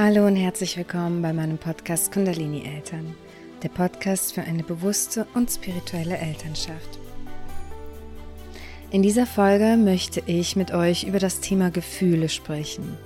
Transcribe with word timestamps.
Hallo 0.00 0.28
und 0.28 0.36
herzlich 0.36 0.76
willkommen 0.76 1.22
bei 1.22 1.32
meinem 1.32 1.58
Podcast 1.58 2.12
Kundalini 2.12 2.62
Eltern, 2.62 3.16
der 3.64 3.68
Podcast 3.68 4.32
für 4.32 4.42
eine 4.42 4.62
bewusste 4.62 5.26
und 5.34 5.50
spirituelle 5.50 6.16
Elternschaft. 6.16 7.00
In 8.92 9.02
dieser 9.02 9.26
Folge 9.26 9.76
möchte 9.76 10.22
ich 10.26 10.54
mit 10.54 10.70
euch 10.72 11.02
über 11.02 11.18
das 11.18 11.40
Thema 11.40 11.72
Gefühle 11.72 12.28
sprechen. 12.28 12.96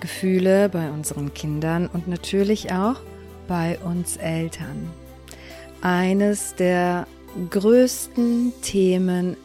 Gefühle 0.00 0.68
bei 0.68 0.90
unseren 0.90 1.32
Kindern 1.32 1.86
und 1.86 2.08
natürlich 2.08 2.70
auch 2.72 3.00
bei 3.48 3.78
uns 3.78 4.18
Eltern. 4.18 4.90
Eines 5.80 6.54
der 6.56 7.06
größten 7.48 8.52
Themen 8.60 9.38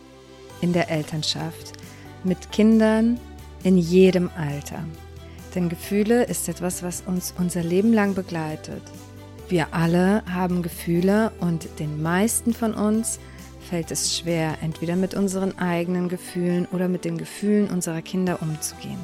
in 0.60 0.74
der 0.74 0.92
Elternschaft 0.92 1.72
mit 2.26 2.52
Kindern 2.52 3.22
in 3.64 3.78
jedem 3.78 4.30
Alter. 4.36 4.84
Denn 5.56 5.70
Gefühle 5.70 6.24
ist 6.24 6.48
etwas, 6.48 6.84
was 6.84 7.02
uns 7.02 7.34
unser 7.38 7.64
Leben 7.64 7.94
lang 7.94 8.14
begleitet. 8.14 8.84
Wir 9.48 9.74
alle 9.74 10.24
haben 10.32 10.62
Gefühle 10.62 11.32
und 11.40 11.80
den 11.80 12.02
meisten 12.02 12.54
von 12.54 12.76
uns 12.76 13.20
fällt 13.70 13.92
es 13.92 14.18
schwer, 14.18 14.58
entweder 14.62 14.96
mit 14.96 15.14
unseren 15.14 15.58
eigenen 15.58 16.08
Gefühlen 16.08 16.68
oder 16.72 16.88
mit 16.88 17.04
den 17.06 17.18
Gefühlen 17.18 17.70
unserer 17.70 18.02
Kinder 18.02 18.42
umzugehen. 18.42 19.00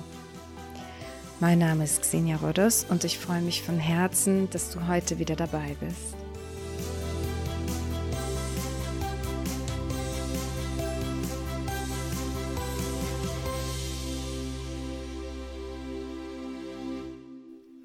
Mein 1.40 1.60
Name 1.60 1.84
ist 1.84 2.02
Xenia 2.02 2.38
Rodos 2.38 2.86
und 2.88 3.04
ich 3.04 3.20
freue 3.20 3.42
mich 3.42 3.62
von 3.62 3.78
Herzen, 3.78 4.50
dass 4.52 4.70
du 4.70 4.88
heute 4.88 5.20
wieder 5.20 5.36
dabei 5.36 5.76
bist. 5.80 6.25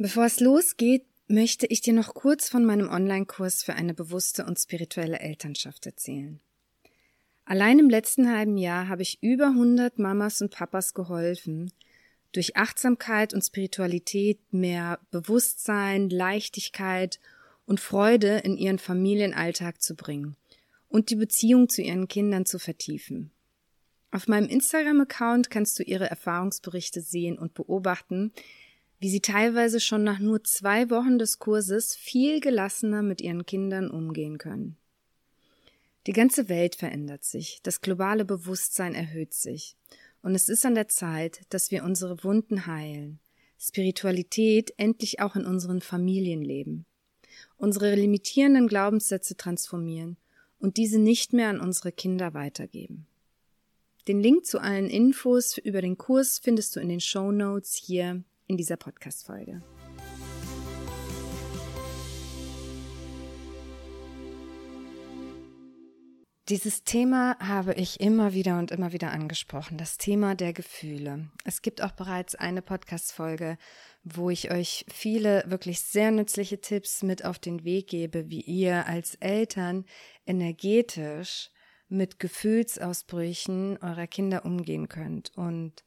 Bevor 0.02 0.24
es 0.24 0.40
losgeht, 0.40 1.04
möchte 1.28 1.66
ich 1.66 1.82
dir 1.82 1.92
noch 1.92 2.14
kurz 2.14 2.48
von 2.48 2.64
meinem 2.64 2.88
Online-Kurs 2.88 3.62
für 3.62 3.74
eine 3.74 3.92
bewusste 3.92 4.46
und 4.46 4.58
spirituelle 4.58 5.20
Elternschaft 5.20 5.84
erzählen. 5.84 6.40
Allein 7.44 7.78
im 7.78 7.90
letzten 7.90 8.34
halben 8.34 8.56
Jahr 8.56 8.88
habe 8.88 9.02
ich 9.02 9.22
über 9.22 9.48
100 9.48 9.98
Mamas 9.98 10.40
und 10.40 10.52
Papas 10.52 10.94
geholfen, 10.94 11.70
durch 12.32 12.56
Achtsamkeit 12.56 13.34
und 13.34 13.42
Spiritualität 13.42 14.38
mehr 14.52 15.00
Bewusstsein, 15.10 16.08
Leichtigkeit 16.08 17.20
und 17.66 17.78
Freude 17.78 18.38
in 18.38 18.56
ihren 18.56 18.78
Familienalltag 18.78 19.82
zu 19.82 19.96
bringen 19.96 20.34
und 20.88 21.10
die 21.10 21.16
Beziehung 21.16 21.68
zu 21.68 21.82
ihren 21.82 22.08
Kindern 22.08 22.46
zu 22.46 22.58
vertiefen. 22.58 23.32
Auf 24.12 24.28
meinem 24.28 24.48
Instagram-Account 24.48 25.50
kannst 25.50 25.78
du 25.78 25.82
ihre 25.82 26.08
Erfahrungsberichte 26.08 27.02
sehen 27.02 27.38
und 27.38 27.52
beobachten, 27.52 28.32
wie 29.00 29.08
sie 29.08 29.20
teilweise 29.20 29.80
schon 29.80 30.04
nach 30.04 30.18
nur 30.18 30.44
zwei 30.44 30.90
Wochen 30.90 31.18
des 31.18 31.38
Kurses 31.38 31.96
viel 31.96 32.40
gelassener 32.40 33.02
mit 33.02 33.22
ihren 33.22 33.46
Kindern 33.46 33.90
umgehen 33.90 34.36
können. 34.36 34.76
Die 36.06 36.12
ganze 36.12 36.48
Welt 36.48 36.76
verändert 36.76 37.24
sich, 37.24 37.60
das 37.62 37.80
globale 37.80 38.24
Bewusstsein 38.24 38.94
erhöht 38.94 39.34
sich, 39.34 39.76
und 40.22 40.34
es 40.34 40.50
ist 40.50 40.66
an 40.66 40.74
der 40.74 40.88
Zeit, 40.88 41.40
dass 41.48 41.70
wir 41.70 41.82
unsere 41.82 42.22
Wunden 42.24 42.66
heilen, 42.66 43.20
Spiritualität 43.58 44.74
endlich 44.76 45.20
auch 45.20 45.34
in 45.34 45.46
unseren 45.46 45.80
Familien 45.80 46.42
leben, 46.42 46.84
unsere 47.56 47.94
limitierenden 47.94 48.66
Glaubenssätze 48.66 49.36
transformieren 49.36 50.18
und 50.58 50.76
diese 50.76 50.98
nicht 50.98 51.32
mehr 51.32 51.48
an 51.48 51.60
unsere 51.60 51.90
Kinder 51.90 52.34
weitergeben. 52.34 53.06
Den 54.08 54.20
Link 54.20 54.44
zu 54.44 54.58
allen 54.58 54.90
Infos 54.90 55.56
über 55.56 55.80
den 55.80 55.96
Kurs 55.96 56.38
findest 56.38 56.76
du 56.76 56.80
in 56.80 56.88
den 56.88 57.00
Show 57.00 57.32
Notes 57.32 57.74
hier 57.74 58.24
in 58.50 58.56
dieser 58.56 58.76
Podcast-Folge. 58.76 59.62
Dieses 66.48 66.82
Thema 66.82 67.38
habe 67.38 67.74
ich 67.74 68.00
immer 68.00 68.34
wieder 68.34 68.58
und 68.58 68.72
immer 68.72 68.92
wieder 68.92 69.12
angesprochen, 69.12 69.78
das 69.78 69.98
Thema 69.98 70.34
der 70.34 70.52
Gefühle. 70.52 71.30
Es 71.44 71.62
gibt 71.62 71.80
auch 71.80 71.92
bereits 71.92 72.34
eine 72.34 72.60
Podcast-Folge, 72.60 73.56
wo 74.02 74.30
ich 74.30 74.50
euch 74.50 74.84
viele 74.92 75.44
wirklich 75.46 75.80
sehr 75.80 76.10
nützliche 76.10 76.60
Tipps 76.60 77.04
mit 77.04 77.24
auf 77.24 77.38
den 77.38 77.62
Weg 77.62 77.86
gebe, 77.86 78.30
wie 78.30 78.40
ihr 78.40 78.88
als 78.88 79.14
Eltern 79.14 79.84
energetisch 80.26 81.50
mit 81.88 82.18
Gefühlsausbrüchen 82.18 83.78
eurer 83.80 84.08
Kinder 84.08 84.44
umgehen 84.44 84.88
könnt 84.88 85.30
und 85.36 85.84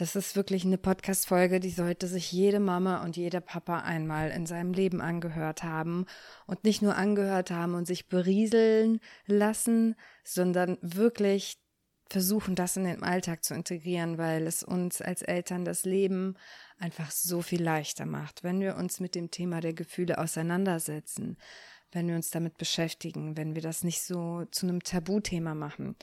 das 0.00 0.14
ist 0.14 0.36
wirklich 0.36 0.64
eine 0.64 0.78
Podcast-Folge, 0.78 1.58
die 1.58 1.70
sollte 1.70 2.06
sich 2.06 2.30
jede 2.30 2.60
Mama 2.60 3.02
und 3.02 3.16
jeder 3.16 3.40
Papa 3.40 3.80
einmal 3.80 4.30
in 4.30 4.46
seinem 4.46 4.72
Leben 4.72 5.00
angehört 5.00 5.64
haben 5.64 6.06
und 6.46 6.62
nicht 6.62 6.82
nur 6.82 6.94
angehört 6.94 7.50
haben 7.50 7.74
und 7.74 7.84
sich 7.84 8.06
berieseln 8.06 9.00
lassen, 9.26 9.96
sondern 10.22 10.78
wirklich 10.82 11.58
versuchen, 12.08 12.54
das 12.54 12.76
in 12.76 12.84
den 12.84 13.02
Alltag 13.02 13.42
zu 13.42 13.54
integrieren, 13.54 14.18
weil 14.18 14.46
es 14.46 14.62
uns 14.62 15.02
als 15.02 15.22
Eltern 15.22 15.64
das 15.64 15.84
Leben 15.84 16.36
einfach 16.78 17.10
so 17.10 17.42
viel 17.42 17.62
leichter 17.62 18.06
macht, 18.06 18.44
wenn 18.44 18.60
wir 18.60 18.76
uns 18.76 19.00
mit 19.00 19.16
dem 19.16 19.32
Thema 19.32 19.60
der 19.60 19.74
Gefühle 19.74 20.18
auseinandersetzen, 20.18 21.36
wenn 21.90 22.06
wir 22.06 22.14
uns 22.14 22.30
damit 22.30 22.56
beschäftigen, 22.56 23.36
wenn 23.36 23.56
wir 23.56 23.62
das 23.62 23.82
nicht 23.82 24.02
so 24.02 24.44
zu 24.52 24.66
einem 24.66 24.80
Tabuthema 24.80 25.56
machen 25.56 25.96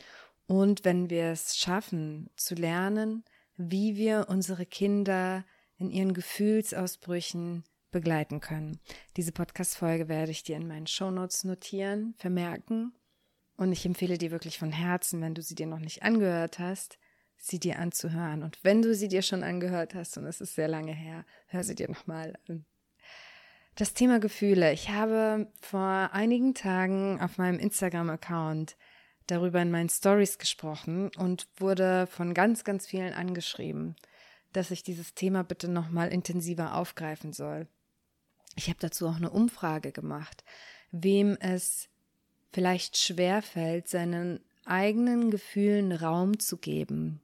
und 0.47 0.83
wenn 0.83 1.09
wir 1.09 1.27
es 1.27 1.57
schaffen 1.57 2.29
zu 2.35 2.55
lernen, 2.55 3.23
wie 3.57 3.95
wir 3.95 4.27
unsere 4.29 4.65
Kinder 4.65 5.45
in 5.77 5.89
ihren 5.89 6.13
Gefühlsausbrüchen 6.13 7.63
begleiten 7.91 8.41
können. 8.41 8.79
Diese 9.15 9.31
Podcast-Folge 9.31 10.09
werde 10.09 10.31
ich 10.31 10.43
dir 10.43 10.57
in 10.57 10.67
meinen 10.67 10.87
Shownotes 10.87 11.43
notieren, 11.43 12.13
vermerken. 12.17 12.93
Und 13.57 13.71
ich 13.71 13.85
empfehle 13.85 14.17
dir 14.17 14.31
wirklich 14.31 14.59
von 14.59 14.71
Herzen, 14.71 15.21
wenn 15.21 15.33
du 15.33 15.41
sie 15.41 15.55
dir 15.55 15.67
noch 15.67 15.79
nicht 15.79 16.03
angehört 16.03 16.59
hast, 16.59 16.99
sie 17.37 17.59
dir 17.59 17.79
anzuhören. 17.79 18.43
Und 18.43 18.61
wenn 18.63 18.81
du 18.81 18.93
sie 18.93 19.07
dir 19.07 19.21
schon 19.21 19.43
angehört 19.43 19.95
hast, 19.95 20.17
und 20.17 20.25
es 20.25 20.41
ist 20.41 20.55
sehr 20.55 20.67
lange 20.67 20.93
her, 20.93 21.25
hör 21.47 21.63
sie 21.63 21.75
dir 21.75 21.87
nochmal 21.87 22.37
an. 22.49 22.65
Das 23.75 23.93
Thema 23.93 24.19
Gefühle. 24.19 24.71
Ich 24.73 24.89
habe 24.89 25.51
vor 25.61 26.09
einigen 26.11 26.53
Tagen 26.53 27.19
auf 27.21 27.37
meinem 27.37 27.59
Instagram-Account 27.59 28.77
darüber 29.27 29.61
in 29.61 29.71
meinen 29.71 29.89
Stories 29.89 30.37
gesprochen 30.37 31.09
und 31.17 31.47
wurde 31.57 32.07
von 32.07 32.33
ganz, 32.33 32.63
ganz 32.63 32.85
vielen 32.85 33.13
angeschrieben, 33.13 33.95
dass 34.53 34.71
ich 34.71 34.83
dieses 34.83 35.13
Thema 35.13 35.43
bitte 35.43 35.67
nochmal 35.67 36.09
intensiver 36.09 36.75
aufgreifen 36.75 37.33
soll. 37.33 37.67
Ich 38.55 38.69
habe 38.69 38.79
dazu 38.79 39.07
auch 39.07 39.15
eine 39.15 39.31
Umfrage 39.31 39.91
gemacht, 39.91 40.43
wem 40.91 41.37
es 41.39 41.89
vielleicht 42.53 42.97
schwer 42.97 43.41
fällt, 43.41 43.89
seinen 43.89 44.39
eigenen 44.63 45.29
Gefühlen 45.29 45.91
Raum 45.91 46.39
zu 46.39 46.57
geben 46.57 47.21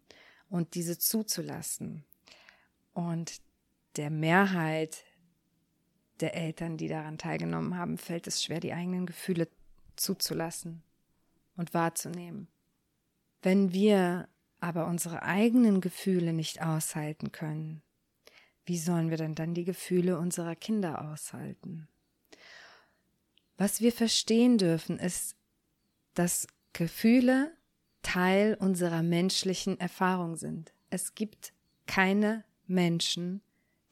und 0.49 0.75
diese 0.75 0.97
zuzulassen. 0.97 2.03
Und 2.93 3.41
der 3.95 4.09
Mehrheit 4.09 5.03
der 6.19 6.35
Eltern, 6.35 6.77
die 6.77 6.87
daran 6.87 7.17
teilgenommen 7.17 7.77
haben, 7.77 7.97
fällt 7.97 8.27
es 8.27 8.43
schwer, 8.43 8.59
die 8.59 8.73
eigenen 8.73 9.05
Gefühle 9.05 9.47
zuzulassen 9.95 10.83
und 11.61 11.75
wahrzunehmen. 11.75 12.47
Wenn 13.43 13.71
wir 13.71 14.27
aber 14.59 14.87
unsere 14.87 15.21
eigenen 15.21 15.79
Gefühle 15.79 16.33
nicht 16.33 16.61
aushalten 16.61 17.31
können, 17.31 17.83
wie 18.65 18.79
sollen 18.79 19.11
wir 19.11 19.17
denn 19.17 19.35
dann 19.35 19.53
die 19.53 19.63
Gefühle 19.63 20.17
unserer 20.17 20.55
Kinder 20.55 21.09
aushalten? 21.09 21.87
Was 23.57 23.79
wir 23.79 23.91
verstehen 23.91 24.57
dürfen, 24.57 24.97
ist, 24.97 25.35
dass 26.15 26.47
Gefühle 26.73 27.55
Teil 28.01 28.57
unserer 28.59 29.03
menschlichen 29.03 29.79
Erfahrung 29.79 30.35
sind. 30.35 30.73
Es 30.89 31.13
gibt 31.13 31.53
keine 31.85 32.43
Menschen, 32.65 33.41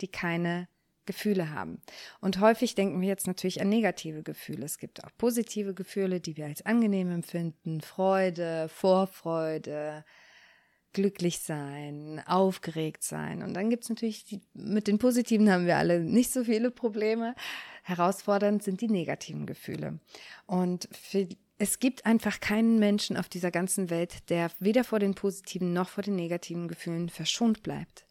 die 0.01 0.07
keine 0.07 0.67
Gefühle 1.09 1.49
haben. 1.49 1.81
Und 2.21 2.39
häufig 2.39 2.75
denken 2.75 3.01
wir 3.01 3.07
jetzt 3.07 3.25
natürlich 3.25 3.61
an 3.61 3.69
negative 3.69 4.21
Gefühle. 4.21 4.63
Es 4.63 4.77
gibt 4.77 5.03
auch 5.03 5.09
positive 5.17 5.73
Gefühle, 5.73 6.19
die 6.19 6.37
wir 6.37 6.45
als 6.45 6.63
angenehm 6.67 7.09
empfinden. 7.09 7.81
Freude, 7.81 8.69
Vorfreude, 8.69 10.05
glücklich 10.93 11.39
sein, 11.39 12.21
aufgeregt 12.27 13.03
sein. 13.03 13.41
Und 13.41 13.55
dann 13.55 13.71
gibt 13.71 13.85
es 13.85 13.89
natürlich, 13.89 14.23
die, 14.23 14.39
mit 14.53 14.85
den 14.87 14.99
positiven 14.99 15.51
haben 15.51 15.65
wir 15.65 15.77
alle 15.77 15.99
nicht 15.99 16.31
so 16.31 16.43
viele 16.43 16.69
Probleme. 16.69 17.33
Herausfordernd 17.81 18.61
sind 18.61 18.81
die 18.81 18.87
negativen 18.87 19.47
Gefühle. 19.47 19.99
Und 20.45 20.89
für, 20.91 21.27
es 21.57 21.79
gibt 21.79 22.05
einfach 22.05 22.39
keinen 22.39 22.77
Menschen 22.77 23.17
auf 23.17 23.29
dieser 23.29 23.49
ganzen 23.49 23.89
Welt, 23.89 24.29
der 24.29 24.51
weder 24.59 24.83
vor 24.83 24.99
den 24.99 25.15
positiven 25.15 25.73
noch 25.73 25.89
vor 25.89 26.03
den 26.03 26.15
negativen 26.15 26.67
Gefühlen 26.67 27.09
verschont 27.09 27.63
bleibt. 27.63 28.05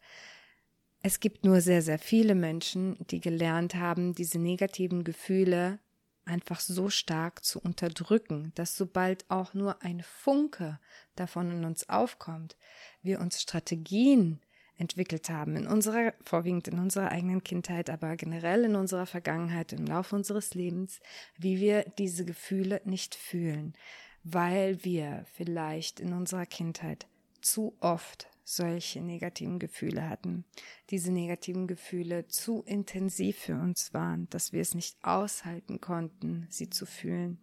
Es 1.03 1.21
gibt 1.21 1.45
nur 1.45 1.61
sehr, 1.61 1.83
sehr 1.83 1.99
viele 1.99 2.35
Menschen, 2.35 2.97
die 3.11 3.21
gelernt 3.21 3.75
haben, 3.75 4.15
diese 4.15 4.39
negativen 4.39 5.05
Gefühle 5.05 5.79
einfach 6.25 6.61
so 6.61 6.91
stark 6.91 7.45
zu 7.45 7.61
unterdrücken, 7.61 8.53
dass 8.55 8.77
sobald 8.77 9.25
auch 9.31 9.55
nur 9.55 9.83
ein 9.83 10.03
Funke 10.03 10.79
davon 11.17 11.51
in 11.51 11.65
uns 11.65 11.89
aufkommt, 11.89 12.57
wir 13.03 13.21
uns 13.21 13.41
Strategien 13.41 14.41
entwickelt 14.77 15.29
haben, 15.31 15.57
in 15.57 15.67
unserer, 15.67 16.15
vorwiegend 16.23 16.69
in 16.69 16.79
unserer 16.79 17.11
eigenen 17.11 17.43
Kindheit, 17.43 17.91
aber 17.91 18.17
generell 18.17 18.65
in 18.65 18.77
unserer 18.77 19.07
Vergangenheit, 19.07 19.73
im 19.73 19.87
Laufe 19.87 20.15
unseres 20.15 20.55
Lebens, 20.55 21.01
wie 21.37 21.59
wir 21.59 21.85
diese 21.99 22.25
Gefühle 22.25 22.81
nicht 22.85 23.15
fühlen, 23.15 23.75
weil 24.23 24.85
wir 24.85 25.25
vielleicht 25.33 25.99
in 25.99 26.13
unserer 26.13 26.47
Kindheit 26.47 27.07
zu 27.41 27.77
oft 27.81 28.29
solche 28.49 29.03
negativen 29.03 29.59
Gefühle 29.59 30.09
hatten, 30.09 30.45
diese 30.89 31.13
negativen 31.13 31.67
Gefühle 31.67 32.29
zu 32.29 32.63
intensiv 32.65 33.37
für 33.37 33.55
uns 33.55 33.93
waren, 33.93 34.29
dass 34.31 34.53
wir 34.53 34.63
es 34.63 34.75
nicht 34.75 34.97
aushalten 35.03 35.81
konnten, 35.81 36.47
sie 36.49 36.71
zu 36.71 36.87
fühlen. 36.87 37.39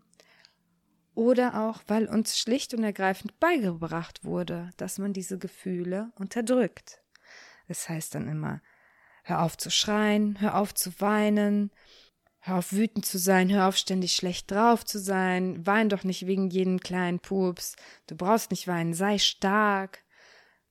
Oder 1.13 1.62
auch, 1.62 1.84
weil 1.88 2.07
uns 2.07 2.40
schlicht 2.40 2.74
und 2.74 2.84
ergreifend 2.84 3.40
beigebracht 3.40 4.25
wurde, 4.25 4.72
dass 4.78 4.98
man 4.98 5.13
diese 5.13 5.38
Gefühle 5.38 6.12
unterdrückt. 6.16 7.02
Es 7.68 7.88
heißt 7.88 8.16
dann 8.16 8.28
immer, 8.28 8.62
hör 9.24 9.44
auf 9.44 9.58
zu 9.58 9.69
schreien, 9.69 10.42
hör 10.42 10.56
auf 10.56 10.74
zu 10.74 11.00
weinen, 11.00 11.72
hör 12.40 12.58
auf 12.58 12.74
wütend 12.74 13.06
zu 13.06 13.19
sein, 13.19 13.51
hör 13.51 13.68
auf 13.68 13.78
ständig 13.78 14.16
schlecht 14.16 14.50
drauf 14.50 14.84
zu 14.84 15.00
sein, 15.00 15.66
wein 15.66 15.88
doch 15.88 16.04
nicht 16.04 16.25
wegen 16.25 16.50
jedem 16.50 16.80
kleinen 16.80 17.19
Pups, 17.19 17.75
du 18.08 18.16
brauchst 18.16 18.50
nicht 18.50 18.68
weinen, 18.68 18.94
sei 18.94 19.19
stark. 19.19 20.05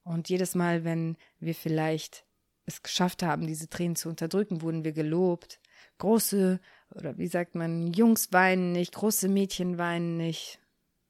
Und 0.05 0.29
jedes 0.29 0.55
Mal, 0.55 0.85
wenn 0.85 1.17
wir 1.41 1.55
vielleicht 1.55 2.25
es 2.67 2.83
geschafft 2.83 3.23
haben, 3.23 3.47
diese 3.47 3.69
Tränen 3.69 3.97
zu 3.97 4.09
unterdrücken, 4.09 4.63
wurden 4.63 4.85
wir 4.85 4.93
gelobt. 4.93 5.61
Große, 5.99 6.61
oder 6.95 7.19
wie 7.19 7.27
sagt 7.27 7.55
man, 7.55 7.93
Jungs 7.93 8.33
weinen 8.33 8.73
nicht, 8.73 8.95
große 8.95 9.29
Mädchen 9.29 9.79
weinen 9.79 10.17
nicht 10.17 10.61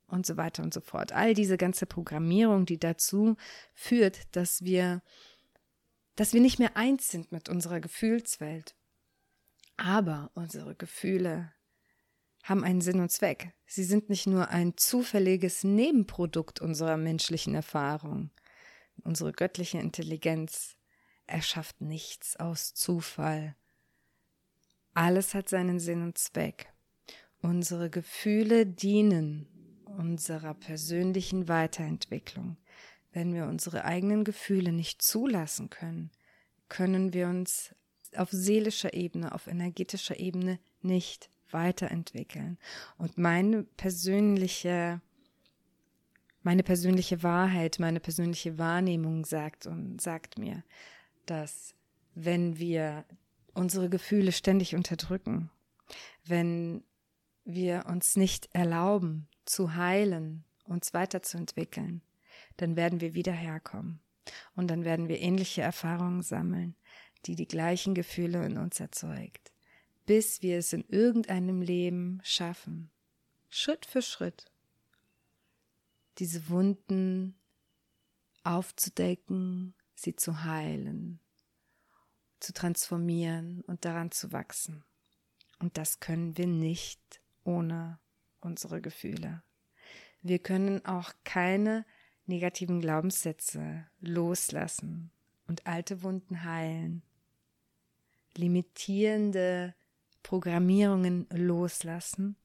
und 0.07 0.27
so 0.27 0.37
weiter 0.37 0.63
und 0.63 0.73
so 0.73 0.81
fort. 0.81 1.13
All 1.13 1.35
diese 1.35 1.57
ganze 1.57 1.87
Programmierung, 1.87 2.67
die 2.67 2.79
dazu 2.79 3.37
führt, 3.75 4.35
dass 4.37 4.63
wir 4.63 5.03
dass 6.17 6.33
wir 6.33 6.41
nicht 6.41 6.59
mehr 6.59 6.77
eins 6.77 7.09
sind 7.09 7.33
mit 7.33 7.49
unserer 7.49 7.81
Gefühlswelt. 7.81 8.75
Aber 9.77 10.31
unsere 10.35 10.75
Gefühle 10.75 11.53
haben 12.45 12.63
einen 12.63 12.81
Sinn 12.81 13.01
und 13.01 13.11
Zweck. 13.11 13.53
Sie 13.67 13.85
sind 13.85 14.11
nicht 14.11 14.27
nur 14.27 14.51
ein 14.51 14.77
zufälliges 14.77 15.65
Nebenprodukt 15.65 16.61
unserer 16.61 16.97
menschlichen 16.97 17.55
Erfahrung. 17.55 18.31
Unsere 19.03 19.33
göttliche 19.33 19.79
Intelligenz 19.79 20.77
erschafft 21.27 21.81
nichts 21.81 22.37
aus 22.37 22.75
Zufall. 22.75 23.57
Alles 24.95 25.35
hat 25.35 25.49
seinen 25.49 25.81
Sinn 25.81 26.03
und 26.03 26.19
Zweck. 26.19 26.73
Unsere 27.41 27.91
Gefühle 27.91 28.67
dienen 28.67 29.49
unserer 29.85 30.55
persönlichen 30.55 31.49
Weiterentwicklung. 31.49 32.57
Wenn 33.13 33.35
wir 33.35 33.47
unsere 33.47 33.85
eigenen 33.85 34.25
Gefühle 34.25 34.73
nicht 34.73 35.03
zulassen 35.03 35.71
können, 35.71 36.11
können 36.69 37.13
wir 37.13 37.29
uns 37.29 37.75
auf 38.17 38.31
seelischer 38.31 38.95
Ebene, 38.95 39.33
auf 39.33 39.47
energetischer 39.47 40.19
Ebene 40.19 40.59
nicht 40.83 41.31
weiterentwickeln. 41.51 42.59
Und 42.99 43.19
meine 43.19 43.63
persönliche, 43.63 45.01
meine 46.45 46.63
persönliche 46.63 47.23
Wahrheit, 47.23 47.79
meine 47.81 48.01
persönliche 48.01 48.59
Wahrnehmung 48.59 49.25
sagt 49.25 49.67
und 49.67 50.01
sagt 50.01 50.39
mir, 50.39 50.63
dass 51.27 51.75
wenn 52.15 52.59
wir 52.59 53.05
unsere 53.55 53.89
Gefühle 53.89 54.31
ständig 54.31 54.77
unterdrücken, 54.77 55.51
wenn 56.25 56.85
wir 57.45 57.87
uns 57.89 58.17
nicht 58.17 58.55
erlauben 58.55 59.27
zu 59.47 59.75
heilen, 59.75 60.45
uns 60.67 60.95
weiterzuentwickeln, 60.95 62.03
dann 62.59 62.77
werden 62.77 63.01
wir 63.01 63.15
wieder 63.15 63.33
herkommen. 63.33 64.01
Und 64.55 64.69
dann 64.69 64.85
werden 64.85 65.09
wir 65.09 65.21
ähnliche 65.21 65.63
Erfahrungen 65.63 66.23
sammeln, 66.23 66.75
die 67.27 67.37
die 67.37 67.49
gleichen 67.49 67.95
Gefühle 67.95 68.45
in 68.45 68.59
uns 68.59 68.81
erzeugt, 68.81 69.53
bis 70.07 70.43
wir 70.43 70.59
es 70.59 70.73
in 70.73 70.85
irgendeinem 70.89 71.63
Leben 71.63 72.21
schaffen, 72.23 72.91
Schritt 73.49 73.87
für 73.87 74.03
Schritt, 74.03 74.51
diese 76.19 76.49
Wunden 76.49 77.39
aufzudecken, 78.43 79.75
sie 79.95 80.17
zu 80.17 80.45
heilen, 80.45 81.21
zu 82.41 82.53
transformieren 82.53 83.63
und 83.63 83.85
daran 83.85 84.11
zu 84.11 84.33
wachsen. 84.33 84.85
Und 85.59 85.79
das 85.79 86.01
können 86.01 86.37
wir 86.37 86.47
nicht 86.47 87.21
ohne 87.43 87.99
unsere 88.41 88.81
Gefühle. 88.81 89.43
Wir 90.21 90.39
können 90.39 90.85
auch 90.85 91.13
keine 91.25 91.85
negativen 92.27 92.81
Glaubenssätze 92.81 93.87
loslassen 94.01 95.11
und 95.47 95.67
alte 95.67 96.03
Wunden 96.03 96.45
heilen, 96.45 97.03
limitierende 98.37 99.75
Programmierungen 100.23 101.27
loslassen, 101.31 102.37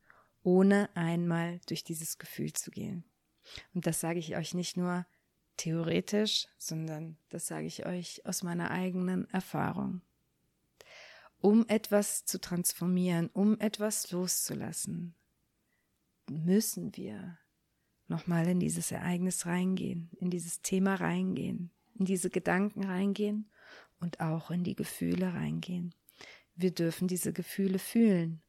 ohne 0.44 0.90
einmal 0.96 1.60
durch 1.68 1.84
dieses 1.84 2.18
Gefühl 2.18 2.54
zu 2.54 2.72
gehen. 2.72 3.04
Und 3.74 3.88
das 3.88 4.00
sage 4.00 4.20
ich 4.20 4.36
euch 4.36 4.54
nicht 4.54 4.78
nur 4.78 5.06
theoretisch, 5.58 6.48
sondern 6.58 7.18
das 7.30 7.48
sage 7.48 7.68
ich 7.68 7.86
euch 7.86 8.26
aus 8.26 8.44
meiner 8.44 8.72
eigenen 8.72 9.30
Erfahrung. 9.30 10.02
Um 11.42 11.66
etwas 11.68 12.26
zu 12.26 12.40
transformieren, 12.40 13.30
um 13.34 13.60
etwas 13.60 14.12
loszulassen, 14.12 15.16
müssen 16.30 16.96
wir 16.96 17.38
nochmal 18.08 18.48
in 18.48 18.60
dieses 18.60 18.92
Ereignis 18.92 19.46
reingehen, 19.46 20.10
in 20.20 20.30
dieses 20.30 20.62
Thema 20.62 20.96
reingehen, 20.96 21.72
in 21.96 22.06
diese 22.06 22.30
Gedanken 22.30 22.84
reingehen 22.84 23.50
und 24.00 24.20
auch 24.20 24.52
in 24.52 24.64
die 24.64 24.76
Gefühle 24.76 25.34
reingehen. 25.34 25.94
Wir 26.56 26.72
dürfen 26.72 27.08
diese 27.08 27.32
Gefühle 27.32 27.80
fühlen. 27.80 28.42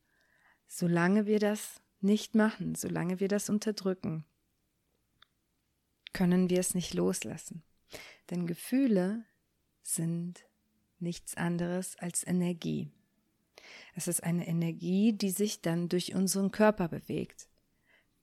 Solange 0.66 1.26
wir 1.26 1.38
das 1.38 1.80
nicht 2.00 2.34
machen, 2.34 2.74
solange 2.74 3.20
wir 3.20 3.28
das 3.28 3.50
unterdrücken, 3.50 4.24
können 6.12 6.50
wir 6.50 6.60
es 6.60 6.74
nicht 6.74 6.94
loslassen. 6.94 7.62
Denn 8.30 8.46
Gefühle 8.46 9.24
sind 9.82 10.44
nichts 10.98 11.36
anderes 11.36 11.96
als 11.96 12.26
Energie. 12.26 12.90
Es 13.94 14.08
ist 14.08 14.22
eine 14.22 14.46
Energie, 14.46 15.12
die 15.12 15.30
sich 15.30 15.60
dann 15.60 15.88
durch 15.88 16.14
unseren 16.14 16.50
Körper 16.50 16.88
bewegt. 16.88 17.48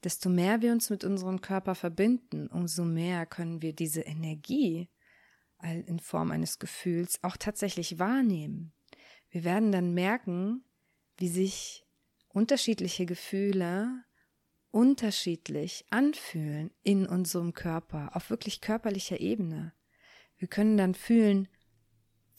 Desto 0.04 0.30
mehr 0.30 0.62
wir 0.62 0.72
uns 0.72 0.89
mit 0.89 1.04
unserem 1.04 1.41
Körper 1.41 1.75
verbinden, 1.75 2.48
umso 2.48 2.86
mehr 2.86 3.25
können 3.25 3.62
wir 3.62 3.74
diese 3.74 4.01
Energie 4.01 4.89
in 5.62 6.00
Form 6.00 6.32
eines 6.32 6.60
Gefühls 6.60 7.24
auch 7.24 7.36
tatsächlich 7.36 7.98
wahrnehmen. 7.98 8.74
Wir 9.29 9.44
werden 9.44 9.72
dann 9.72 9.94
merken, 9.94 10.63
wie 11.17 11.27
sich 11.27 11.84
unterschiedliche 12.29 13.06
Gefühle 13.08 14.03
unterschiedlich 14.71 15.86
anfühlen 15.89 16.71
in 16.83 17.05
unserem 17.05 17.53
Körper, 17.53 18.15
auf 18.15 18.29
wirklich 18.29 18.62
körperlicher 18.62 19.19
Ebene. 19.19 19.74
Wir 20.38 20.47
können 20.47 20.77
dann 20.77 20.93
fühlen, 20.93 21.47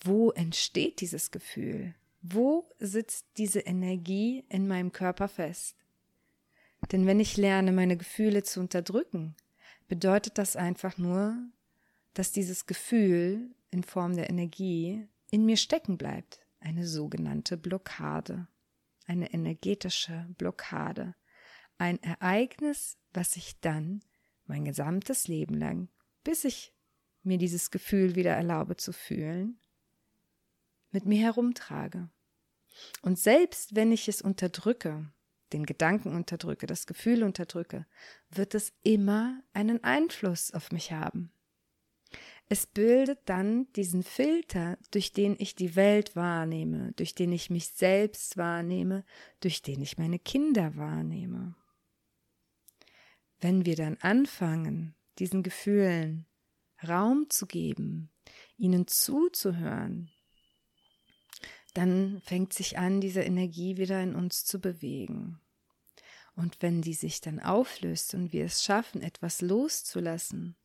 wo 0.01 0.31
entsteht 0.31 1.01
dieses 1.01 1.31
Gefühl? 1.31 1.95
Wo 2.23 2.71
sitzt 2.79 3.27
diese 3.37 3.61
Energie 3.61 4.45
in 4.49 4.69
meinem 4.69 4.93
Körper 4.93 5.29
fest? 5.29 5.77
Denn 6.93 7.07
wenn 7.07 7.21
ich 7.21 7.37
lerne, 7.37 7.73
meine 7.73 7.97
Gefühle 7.97 8.43
zu 8.43 8.61
unterdrücken, 8.61 9.37
bedeutet 9.89 10.39
das 10.39 10.57
einfach 10.57 10.99
nur, 10.99 11.37
dass 12.15 12.33
dieses 12.33 12.67
Gefühl 12.67 13.55
in 13.71 13.83
Form 13.83 14.15
der 14.15 14.31
Energie 14.31 15.07
in 15.31 15.45
mir 15.45 15.57
stecken 15.57 15.99
bleibt. 15.99 16.41
Eine 16.61 16.87
sogenannte 16.87 17.57
Blockade, 17.57 18.49
eine 19.07 19.33
energetische 19.33 20.27
Blockade. 20.39 21.15
Ein 21.79 22.03
Ereignis, 22.03 22.99
was 23.13 23.37
ich 23.37 23.61
dann 23.61 24.01
mein 24.47 24.65
gesamtes 24.65 25.29
Leben 25.29 25.55
lang, 25.55 25.89
bis 26.25 26.45
ich 26.45 26.75
mir 27.23 27.39
dieses 27.39 27.71
Gefühl 27.71 28.17
wieder 28.17 28.33
erlaube 28.33 28.77
zu 28.77 28.93
fühlen, 28.93 29.61
mit 30.91 31.07
mir 31.07 31.23
herumtrage. 31.23 32.11
Und 33.03 33.19
selbst 33.19 33.75
wenn 33.77 33.93
ich 33.93 34.09
es 34.09 34.23
unterdrücke, 34.23 35.13
den 35.53 35.67
Gedanken 35.67 36.15
unterdrücke, 36.15 36.67
das 36.67 36.87
Gefühl 36.87 37.23
unterdrücke, 37.23 37.87
wird 38.31 38.55
es 38.55 38.73
immer 38.83 39.43
einen 39.53 39.83
Einfluss 39.85 40.53
auf 40.53 40.73
mich 40.73 40.93
haben. 40.93 41.33
Es 42.49 42.67
bildet 42.67 43.21
dann 43.27 43.71
diesen 43.75 44.03
Filter, 44.03 44.79
durch 44.91 45.13
den 45.13 45.37
ich 45.39 45.55
die 45.55 45.77
Welt 45.77 46.17
wahrnehme, 46.17 46.93
durch 46.97 47.15
den 47.15 47.33
ich 47.33 47.51
mich 47.51 47.69
selbst 47.69 48.37
wahrnehme, 48.37 49.05
durch 49.41 49.61
den 49.61 49.83
ich 49.83 49.99
meine 49.99 50.19
Kinder 50.19 50.77
wahrnehme. 50.77 51.55
Wenn 53.41 53.65
wir 53.65 53.77
dann 53.77 53.97
anfangen, 54.01 54.95
diesen 55.19 55.43
Gefühlen 55.43 56.27
Raum 56.87 57.29
zu 57.29 57.47
geben, 57.47 58.11
ihnen 58.57 58.87
zuzuhören, 58.87 60.11
dann 61.75 62.21
fängt 62.23 62.53
sich 62.53 62.79
an, 62.79 63.01
diese 63.01 63.23
Energie 63.23 63.77
wieder 63.77 64.03
in 64.03 64.15
uns 64.15 64.45
zu 64.45 64.61
bewegen. 64.61 65.41
Und 66.35 66.63
wenn 66.63 66.83
die 66.83 66.95
sich 66.95 67.21
dann 67.21 67.41
auflöst 67.41 68.15
und 68.15 68.33
wir 68.33 68.45
es 68.45 68.63
schaffen, 68.63 69.03
etwas 69.03 69.41
loszulassen, 69.41 70.57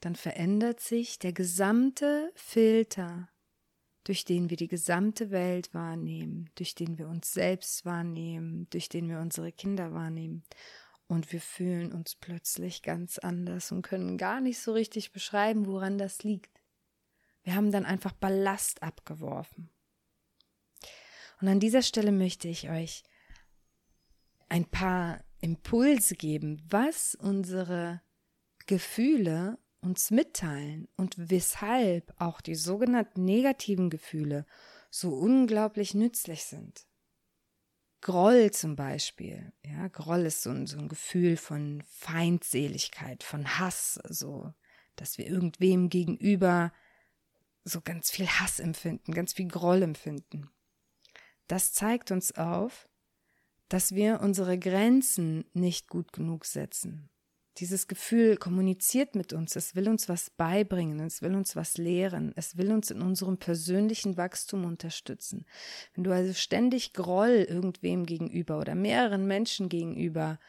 dann 0.00 0.16
verändert 0.16 0.80
sich 0.80 1.18
der 1.18 1.32
gesamte 1.32 2.32
Filter, 2.34 3.28
durch 4.02 4.24
den 4.24 4.50
wir 4.50 4.56
die 4.56 4.68
gesamte 4.68 5.30
Welt 5.30 5.72
wahrnehmen, 5.72 6.50
durch 6.56 6.74
den 6.74 6.98
wir 6.98 7.08
uns 7.08 7.32
selbst 7.32 7.84
wahrnehmen, 7.84 8.68
durch 8.70 8.88
den 8.88 9.08
wir 9.08 9.18
unsere 9.20 9.50
Kinder 9.50 9.92
wahrnehmen. 9.92 10.44
Und 11.06 11.32
wir 11.32 11.40
fühlen 11.40 11.92
uns 11.92 12.14
plötzlich 12.14 12.82
ganz 12.82 13.18
anders 13.18 13.72
und 13.72 13.82
können 13.82 14.16
gar 14.16 14.40
nicht 14.40 14.58
so 14.58 14.72
richtig 14.72 15.12
beschreiben, 15.12 15.66
woran 15.66 15.98
das 15.98 16.22
liegt. 16.22 16.60
Wir 17.42 17.54
haben 17.54 17.72
dann 17.72 17.84
einfach 17.84 18.12
Ballast 18.12 18.82
abgeworfen. 18.82 19.68
Und 21.40 21.48
an 21.48 21.60
dieser 21.60 21.82
Stelle 21.82 22.10
möchte 22.10 22.48
ich 22.48 22.70
euch 22.70 23.02
ein 24.48 24.64
paar 24.64 25.22
Impulse 25.40 26.14
geben, 26.14 26.62
was 26.70 27.14
unsere 27.14 28.00
Gefühle 28.66 29.58
uns 29.82 30.10
mitteilen 30.10 30.88
und 30.96 31.14
weshalb 31.18 32.14
auch 32.18 32.40
die 32.40 32.54
sogenannten 32.54 33.24
negativen 33.24 33.90
Gefühle 33.90 34.46
so 34.90 35.12
unglaublich 35.12 35.92
nützlich 35.92 36.44
sind. 36.44 36.86
Groll 38.04 38.50
zum 38.50 38.76
Beispiel, 38.76 39.50
ja, 39.64 39.88
Groll 39.88 40.26
ist 40.26 40.42
so 40.42 40.50
ein, 40.50 40.66
so 40.66 40.76
ein 40.76 40.88
Gefühl 40.88 41.38
von 41.38 41.82
Feindseligkeit, 41.88 43.22
von 43.22 43.58
Hass, 43.58 43.98
so, 44.06 44.52
dass 44.94 45.16
wir 45.16 45.26
irgendwem 45.26 45.88
gegenüber 45.88 46.70
so 47.64 47.80
ganz 47.80 48.10
viel 48.10 48.26
Hass 48.26 48.60
empfinden, 48.60 49.14
ganz 49.14 49.32
viel 49.32 49.48
Groll 49.48 49.80
empfinden. 49.80 50.50
Das 51.48 51.72
zeigt 51.72 52.10
uns 52.10 52.32
auf, 52.32 52.90
dass 53.70 53.94
wir 53.94 54.20
unsere 54.20 54.58
Grenzen 54.58 55.46
nicht 55.54 55.88
gut 55.88 56.12
genug 56.12 56.44
setzen. 56.44 57.08
Dieses 57.58 57.86
Gefühl 57.86 58.36
kommuniziert 58.36 59.14
mit 59.14 59.32
uns, 59.32 59.54
es 59.54 59.76
will 59.76 59.88
uns 59.88 60.08
was 60.08 60.30
beibringen, 60.30 60.98
es 61.00 61.22
will 61.22 61.34
uns 61.34 61.54
was 61.54 61.78
lehren, 61.78 62.32
es 62.34 62.56
will 62.56 62.72
uns 62.72 62.90
in 62.90 63.00
unserem 63.00 63.38
persönlichen 63.38 64.16
Wachstum 64.16 64.64
unterstützen. 64.64 65.46
Wenn 65.94 66.02
du 66.02 66.12
also 66.12 66.32
ständig 66.32 66.94
Groll 66.94 67.46
irgendwem 67.48 68.06
gegenüber 68.06 68.58
oder 68.58 68.74
mehreren 68.74 69.26
Menschen 69.26 69.68
gegenüber 69.68 70.40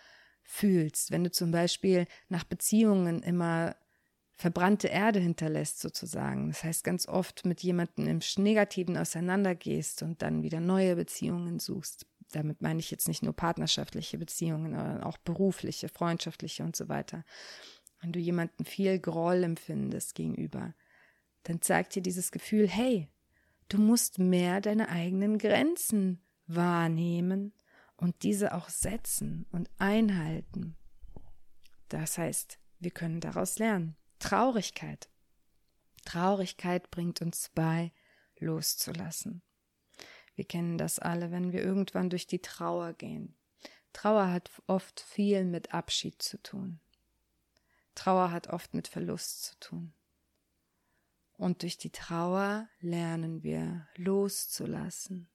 fühlst, 0.42 1.12
wenn 1.12 1.24
du 1.24 1.32
zum 1.32 1.52
Beispiel 1.52 2.08
nach 2.30 2.44
Beziehungen 2.44 3.22
immer 3.22 3.76
verbrannte 4.38 4.88
Erde 4.88 5.20
hinterlässt 5.20 5.80
sozusagen. 5.80 6.50
Das 6.50 6.64
heißt, 6.64 6.84
ganz 6.84 7.08
oft 7.08 7.46
mit 7.46 7.62
jemandem 7.62 8.08
im 8.08 8.20
Negativen 8.38 8.98
auseinandergehst 8.98 10.04
und 10.04 10.22
dann 10.22 10.44
wieder 10.44 10.60
neue 10.60 10.96
Beziehungen 10.96 11.60
suchst. 11.60 12.06
Damit 12.32 12.62
meine 12.62 12.80
ich 12.80 12.92
jetzt 12.92 13.08
nicht 13.08 13.24
nur 13.24 13.34
partnerschaftliche 13.34 14.18
Beziehungen, 14.18 14.74
sondern 14.74 15.04
auch 15.04 15.18
berufliche, 15.18 15.90
freundschaftliche 15.90 16.64
und 16.64 16.76
so 16.76 16.90
weiter. 16.90 17.24
Wenn 18.02 18.12
du 18.12 18.20
jemanden 18.20 18.66
viel 18.66 19.00
Groll 19.00 19.44
empfindest 19.44 20.16
gegenüber, 20.16 20.74
dann 21.44 21.62
zeigt 21.62 21.96
dir 21.96 22.02
dieses 22.02 22.32
Gefühl, 22.32 22.68
hey, 22.68 23.08
du 23.70 23.78
musst 23.78 24.20
mehr 24.20 24.62
deine 24.62 24.90
eigenen 24.90 25.38
Grenzen 25.38 26.22
wahrnehmen 26.48 27.54
und 27.98 28.24
diese 28.24 28.54
auch 28.54 28.70
setzen 28.70 29.46
und 29.52 29.70
einhalten. 29.78 30.76
Das 31.90 32.18
heißt, 32.18 32.60
wir 32.80 32.92
können 32.92 33.22
daraus 33.22 33.58
lernen. 33.58 33.96
Traurigkeit. 34.20 35.10
Traurigkeit 36.04 36.92
bringt 36.92 37.22
uns 37.22 37.50
bei, 37.54 37.92
loszulassen. 38.40 39.42
Wir 40.36 40.46
kennen 40.46 40.78
das 40.78 41.00
alle, 41.00 41.32
wenn 41.32 41.52
wir 41.52 41.64
irgendwann 41.64 42.10
durch 42.10 42.28
die 42.28 42.42
Trauer 42.42 42.94
gehen. 42.94 43.36
Trauer 43.94 44.32
hat 44.32 44.52
oft 44.68 45.00
viel 45.00 45.46
mit 45.46 45.74
Abschied 45.74 46.22
zu 46.22 46.42
tun. 46.42 46.80
Trauer 47.96 48.32
hat 48.32 48.48
oft 48.48 48.74
mit 48.74 48.88
Verlust 48.88 49.44
zu 49.46 49.60
tun. 49.60 49.94
Und 51.38 51.64
durch 51.64 51.78
die 51.78 51.92
Trauer 51.92 52.68
lernen 52.82 53.44
wir 53.44 53.88
loszulassen. 53.96 55.30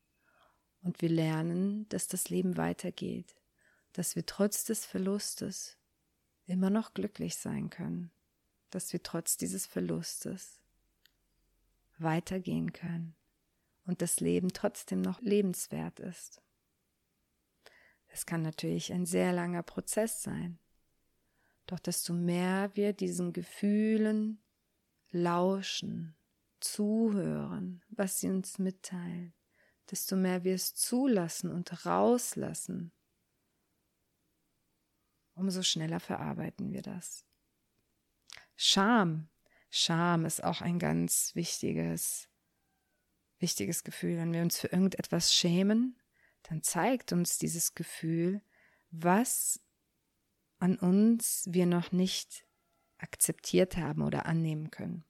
Und 0.82 1.00
wir 1.02 1.10
lernen, 1.10 1.88
dass 1.88 2.08
das 2.08 2.28
Leben 2.28 2.56
weitergeht, 2.56 3.34
dass 3.92 4.16
wir 4.16 4.24
trotz 4.24 4.64
des 4.64 4.84
Verlustes 4.84 5.76
immer 6.46 6.70
noch 6.70 6.94
glücklich 6.94 7.36
sein 7.36 7.70
können 7.70 8.10
dass 8.70 8.92
wir 8.92 9.02
trotz 9.02 9.36
dieses 9.36 9.66
Verlustes 9.66 10.60
weitergehen 11.98 12.72
können 12.72 13.14
und 13.86 14.02
das 14.02 14.20
Leben 14.20 14.52
trotzdem 14.52 15.00
noch 15.00 15.20
lebenswert 15.20 16.00
ist. 16.00 16.42
Es 18.08 18.26
kann 18.26 18.42
natürlich 18.42 18.92
ein 18.92 19.06
sehr 19.06 19.32
langer 19.32 19.62
Prozess 19.62 20.22
sein, 20.22 20.58
doch 21.66 21.78
desto 21.78 22.12
mehr 22.12 22.70
wir 22.74 22.92
diesen 22.92 23.32
Gefühlen 23.32 24.42
lauschen, 25.10 26.16
zuhören, 26.58 27.82
was 27.88 28.20
sie 28.20 28.28
uns 28.28 28.58
mitteilen, 28.58 29.32
desto 29.90 30.16
mehr 30.16 30.44
wir 30.44 30.54
es 30.54 30.74
zulassen 30.74 31.50
und 31.50 31.86
rauslassen, 31.86 32.92
umso 35.34 35.62
schneller 35.62 36.00
verarbeiten 36.00 36.72
wir 36.72 36.82
das. 36.82 37.24
Scham. 38.56 39.28
Scham 39.70 40.26
ist 40.26 40.42
auch 40.42 40.60
ein 40.60 40.78
ganz 40.78 41.34
wichtiges, 41.34 42.28
wichtiges 43.40 43.84
Gefühl. 43.84 44.16
Wenn 44.16 44.32
wir 44.32 44.42
uns 44.42 44.58
für 44.58 44.68
irgendetwas 44.68 45.34
schämen, 45.34 45.98
dann 46.44 46.62
zeigt 46.62 47.12
uns 47.12 47.38
dieses 47.38 47.74
Gefühl, 47.74 48.42
was 48.90 49.60
an 50.58 50.76
uns 50.76 51.44
wir 51.48 51.66
noch 51.66 51.92
nicht 51.92 52.46
akzeptiert 52.98 53.76
haben 53.76 54.02
oder 54.02 54.26
annehmen 54.26 54.70
können. 54.70 55.04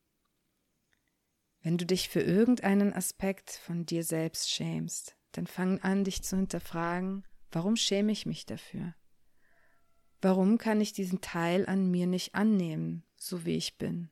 Wenn 1.62 1.76
du 1.76 1.84
dich 1.84 2.08
für 2.08 2.20
irgendeinen 2.20 2.92
Aspekt 2.92 3.50
von 3.50 3.84
dir 3.84 4.04
selbst 4.04 4.50
schämst, 4.50 5.16
dann 5.32 5.46
fang 5.46 5.80
an, 5.80 6.04
dich 6.04 6.22
zu 6.22 6.37
hinterfragen, 6.37 7.26
warum 7.50 7.76
schäme 7.76 8.12
ich 8.12 8.26
mich 8.26 8.46
dafür? 8.46 8.94
Warum 10.22 10.58
kann 10.58 10.80
ich 10.80 10.92
diesen 10.92 11.20
Teil 11.20 11.66
an 11.66 11.90
mir 11.90 12.06
nicht 12.06 12.34
annehmen? 12.34 13.04
so 13.20 13.44
wie 13.44 13.56
ich 13.56 13.78
bin? 13.78 14.10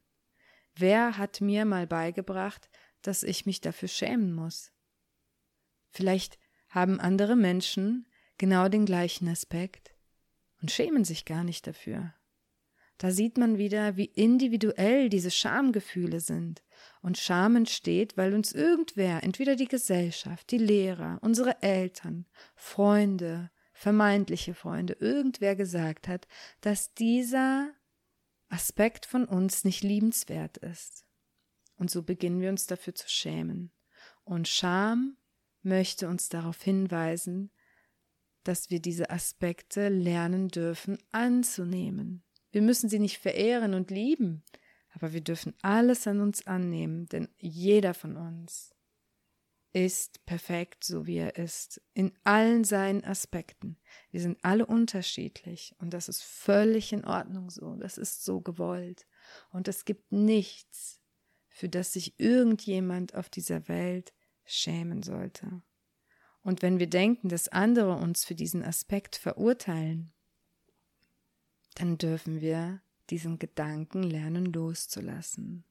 Wer 0.75 1.19
hat 1.19 1.41
mir 1.41 1.65
mal 1.65 1.87
beigebracht, 1.87 2.69
dass 3.03 3.23
ich 3.23 3.47
mich 3.47 3.61
dafür 3.61 3.89
schämen 3.89 4.33
muss? 4.33 4.73
Vielleicht 5.91 6.39
haben 6.69 7.01
andere 7.01 7.37
Menschen 7.37 8.07
genau 8.37 8.69
den 8.69 8.85
gleichen 8.85 9.29
Aspekt 9.29 9.95
und 10.61 10.71
schämen 10.71 11.05
sich 11.05 11.25
gar 11.25 11.45
nicht 11.45 11.67
dafür. 11.67 12.15
Da 12.99 13.13
sieht 13.13 13.39
man 13.39 13.59
wieder, 13.59 13.97
wie 13.97 14.07
individuell 14.07 15.09
diese 15.09 15.31
Schamgefühle 15.31 16.19
sind. 16.19 16.65
Und 17.01 17.17
Scham 17.17 17.55
entsteht, 17.55 18.17
weil 18.17 18.35
uns 18.35 18.53
irgendwer, 18.53 19.23
entweder 19.23 19.55
die 19.55 19.69
Gesellschaft, 19.69 20.51
die 20.51 20.59
Lehrer, 20.59 21.19
unsere 21.23 21.63
Eltern, 21.63 22.27
Freunde, 22.57 23.51
vermeintliche 23.73 24.55
Freunde, 24.55 24.95
irgendwer 24.95 25.55
gesagt 25.55 26.09
hat, 26.09 26.27
dass 26.61 26.93
dieser 26.95 27.71
Aspekt 28.49 29.07
von 29.07 29.25
uns 29.25 29.63
nicht 29.63 29.85
liebenswert 29.85 30.57
ist. 30.59 31.05
Und 31.79 31.91
so 31.91 32.03
beginnen 32.03 32.41
wir 32.41 32.51
uns 32.51 32.67
dafür 32.67 32.95
zu 32.95 33.09
schämen. 33.09 33.73
Und 34.25 34.49
Scham 34.49 35.17
möchte 35.63 36.09
uns 36.09 36.29
darauf 36.29 36.61
hinweisen, 36.63 37.51
dass 38.45 38.71
wir 38.71 38.81
diese 38.81 39.11
Aspekte 39.11 39.89
lernen 39.89 40.49
dürfen 40.49 40.99
anzunehmen. 41.13 42.25
Wir 42.51 42.63
müssen 42.63 42.89
sie 42.89 42.99
nicht 42.99 43.19
verehren 43.19 43.75
und 43.75 43.91
lieben, 43.91 44.43
aber 44.95 45.13
wir 45.13 45.21
dürfen 45.21 45.55
alles 45.63 46.07
an 46.07 46.21
uns 46.21 46.47
annehmen, 46.47 47.07
denn 47.07 47.29
jeder 47.39 47.95
von 47.95 48.17
uns 48.17 48.75
ist 49.73 50.25
perfekt, 50.25 50.83
so 50.83 51.07
wie 51.07 51.19
er 51.19 51.37
ist, 51.37 51.81
in 51.93 52.13
allen 52.25 52.65
seinen 52.65 53.05
Aspekten. 53.05 53.77
Wir 54.11 54.21
sind 54.21 54.39
alle 54.43 54.65
unterschiedlich 54.65 55.75
und 55.79 55.93
das 55.93 56.09
ist 56.09 56.23
völlig 56.23 56.93
in 56.93 57.05
Ordnung 57.05 57.51
so, 57.51 57.77
das 57.77 57.99
ist 57.99 58.25
so 58.25 58.41
gewollt. 58.41 59.07
Und 59.51 59.69
es 59.69 59.85
gibt 59.85 60.11
nichts, 60.11 61.03
für 61.59 61.69
das 61.69 61.93
sich 61.93 62.21
irgendjemand 62.21 63.17
auf 63.17 63.29
dieser 63.29 63.67
Welt 63.67 64.15
schämen 64.45 65.03
sollte. 65.03 65.61
Und 66.41 66.63
wenn 66.63 66.79
wir 66.79 66.89
denken, 66.89 67.29
dass 67.29 67.49
andere 67.49 67.97
uns 67.97 68.25
für 68.25 68.37
diesen 68.37 68.63
Aspekt 68.63 69.17
verurteilen, 69.17 70.13
dann 71.75 71.99
dürfen 71.99 72.41
wir 72.41 72.81
diesen 73.11 73.41
Gedanken 73.41 74.05
lernen 74.05 74.45
loszulassen. 74.45 75.65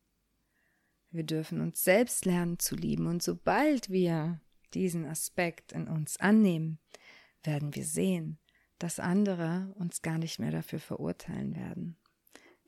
Wir 1.10 1.24
dürfen 1.24 1.62
uns 1.62 1.86
selbst 1.86 2.26
lernen 2.26 2.60
zu 2.60 2.76
lieben 2.76 3.08
und 3.08 3.24
sobald 3.24 3.90
wir 3.90 4.42
diesen 4.74 5.06
Aspekt 5.06 5.72
in 5.72 5.88
uns 5.88 6.18
annehmen, 6.18 6.80
werden 7.44 7.74
wir 7.76 7.86
sehen, 7.86 8.40
dass 8.78 9.00
andere 9.00 9.74
uns 9.76 10.02
gar 10.02 10.18
nicht 10.18 10.38
mehr 10.38 10.52
dafür 10.52 10.80
verurteilen 10.80 11.56
werden. 11.56 11.96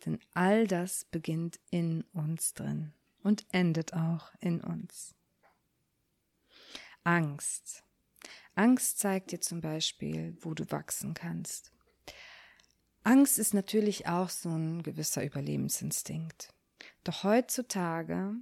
Denn 0.05 0.19
all 0.33 0.67
das 0.67 1.03
beginnt 1.03 1.59
in 1.69 2.05
uns 2.13 2.53
drin 2.53 2.93
und 3.23 3.45
endet 3.51 3.93
auch 3.93 4.31
in 4.39 4.61
uns. 4.61 5.15
Angst. 7.03 7.83
Angst 8.55 8.99
zeigt 8.99 9.31
dir 9.31 9.41
zum 9.41 9.61
Beispiel, 9.61 10.38
wo 10.41 10.53
du 10.53 10.69
wachsen 10.71 11.13
kannst. 11.13 11.71
Angst 13.03 13.39
ist 13.39 13.53
natürlich 13.53 14.07
auch 14.07 14.29
so 14.29 14.49
ein 14.49 14.83
gewisser 14.83 15.23
Überlebensinstinkt. 15.23 16.53
Doch 17.03 17.23
heutzutage 17.23 18.33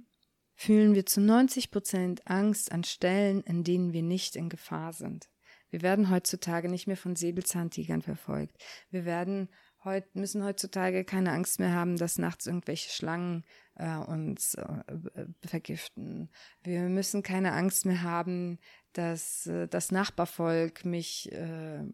fühlen 0.54 0.94
wir 0.94 1.06
zu 1.06 1.20
90 1.20 1.70
Prozent 1.70 2.26
Angst 2.26 2.72
an 2.72 2.82
Stellen, 2.82 3.42
in 3.42 3.62
denen 3.62 3.92
wir 3.92 4.02
nicht 4.02 4.34
in 4.34 4.48
Gefahr 4.48 4.92
sind. 4.92 5.28
Wir 5.70 5.82
werden 5.82 6.10
heutzutage 6.10 6.68
nicht 6.68 6.86
mehr 6.86 6.96
von 6.96 7.14
Säbelzahntigern 7.14 8.02
verfolgt. 8.02 8.56
Wir 8.90 9.04
werden 9.04 9.48
heut, 9.84 10.14
müssen 10.14 10.44
heutzutage 10.44 11.04
keine 11.04 11.32
Angst 11.32 11.60
mehr 11.60 11.72
haben, 11.72 11.96
dass 11.96 12.18
nachts 12.18 12.46
irgendwelche 12.46 12.90
Schlangen 12.90 13.44
äh, 13.76 13.96
uns 13.96 14.54
äh, 14.54 15.26
vergiften. 15.46 16.30
Wir 16.62 16.82
müssen 16.82 17.22
keine 17.22 17.52
Angst 17.52 17.86
mehr 17.86 18.02
haben, 18.02 18.58
dass 18.92 19.46
äh, 19.46 19.68
das 19.68 19.92
Nachbarvolk 19.92 20.84
mich 20.84 21.30
äh, 21.32 21.84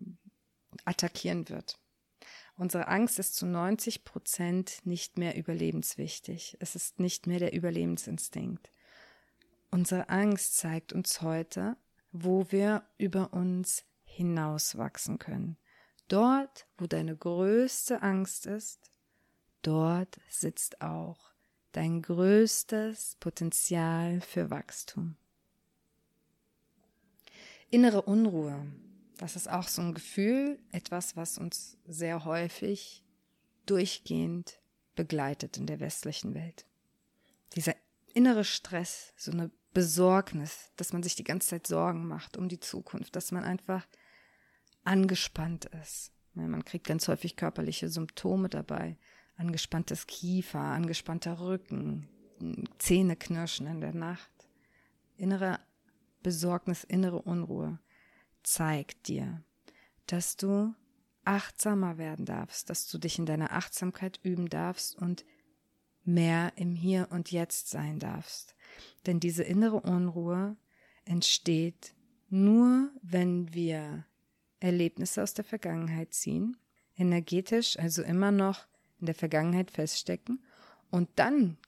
attackieren 0.85 1.49
wird. 1.49 1.79
Unsere 2.57 2.89
Angst 2.89 3.19
ist 3.19 3.35
zu 3.35 3.47
90 3.47 4.05
Prozent 4.05 4.81
nicht 4.85 5.19
mehr 5.19 5.37
überlebenswichtig. 5.37 6.57
Es 6.61 6.77
ist 6.77 7.01
nicht 7.01 7.27
mehr 7.27 7.41
der 7.41 7.53
Überlebensinstinkt. 7.53 8.71
Unsere 9.71 10.09
Angst 10.09 10.57
zeigt 10.57 10.93
uns 10.93 11.21
heute, 11.21 11.77
wo 12.13 12.51
wir 12.53 12.85
über 12.97 13.33
uns 13.33 13.85
hinauswachsen 14.05 15.19
können. 15.19 15.57
Dort, 16.09 16.67
wo 16.79 16.87
deine 16.87 17.17
größte 17.17 18.03
Angst 18.03 18.47
ist, 18.47 18.91
dort 19.63 20.19
sitzt 20.29 20.81
auch 20.81 21.33
dein 21.73 22.03
größtes 22.03 23.17
Potenzial 23.21 24.21
für 24.21 24.51
Wachstum. 24.51 25.17
Innere 27.71 28.03
Unruhe, 28.03 28.67
das 29.17 29.37
ist 29.37 29.51
auch 29.51 29.69
so 29.69 29.83
ein 29.83 29.95
Gefühl, 29.95 30.59
etwas, 30.71 31.17
was 31.17 31.39
uns 31.39 31.77
sehr 31.87 32.25
häufig 32.25 33.03
durchgehend 33.67 34.61
begleitet 34.95 35.57
in 35.57 35.67
der 35.67 35.81
westlichen 35.81 36.35
Welt. 36.35 36.67
Dieser 37.57 37.75
innere 38.13 38.45
Stress, 38.45 39.13
so 39.17 39.33
eine 39.33 39.51
Besorgnis, 39.73 40.71
dass 40.77 40.93
man 40.93 41.03
sich 41.03 41.17
die 41.17 41.25
ganze 41.25 41.49
Zeit 41.49 41.67
Sorgen 41.67 42.07
macht 42.07 42.37
um 42.37 42.49
die 42.49 42.61
Zukunft, 42.61 43.17
dass 43.17 43.33
man 43.33 43.43
einfach 43.43 43.85
angespannt 44.85 45.67
ist. 45.83 46.13
Man 46.35 46.65
kriegt 46.65 46.87
ganz 46.87 47.09
häufig 47.09 47.37
körperliche 47.37 47.89
Symptome 47.89 48.49
dabei. 48.49 48.97
Angespanntes 49.37 50.07
Kiefer, 50.07 50.61
angespannter 50.61 51.41
Rücken, 51.41 52.09
Zähne 52.79 53.17
knirschen 53.17 53.67
in 53.67 53.81
der 53.81 53.95
Nacht. 53.95 54.31
Innere 55.17 55.61
Besorgnis, 56.23 56.85
innere 56.85 57.23
Unruhe 57.23 57.79
zeigt 58.43 59.09
dir, 59.09 59.43
dass 60.07 60.37
du 60.37 60.75
achtsamer 61.25 61.99
werden 61.99 62.25
darfst, 62.25 62.69
dass 62.69 62.89
du 62.89 62.99
dich 62.99 63.19
in 63.19 63.27
deiner 63.27 63.53
Achtsamkeit 63.53 64.21
üben 64.23 64.49
darfst 64.49 64.97
und 64.97 65.25
mehr 66.05 66.53
im 66.57 66.75
Hier 66.75 67.09
und 67.11 67.31
Jetzt 67.31 67.71
sein 67.71 67.99
darfst. 67.99 68.55
Denn 69.07 69.21
diese 69.21 69.43
innere 69.43 69.81
Unruhe 69.81 70.57
entsteht 71.05 71.95
nur, 72.29 72.91
wenn 73.03 73.55
wir 73.55 74.05
Erlebnisse 74.65 75.23
aus 75.23 75.35
der 75.35 75.45
Vergangenheit 75.45 76.15
ziehen, 76.15 76.57
energetisch 76.97 77.79
also 77.79 78.03
immer 78.03 78.33
noch 78.33 78.67
in 78.99 79.07
der 79.07 79.15
Vergangenheit 79.15 79.71
feststecken 79.71 80.43
und 80.91 81.09
dann 81.17 81.59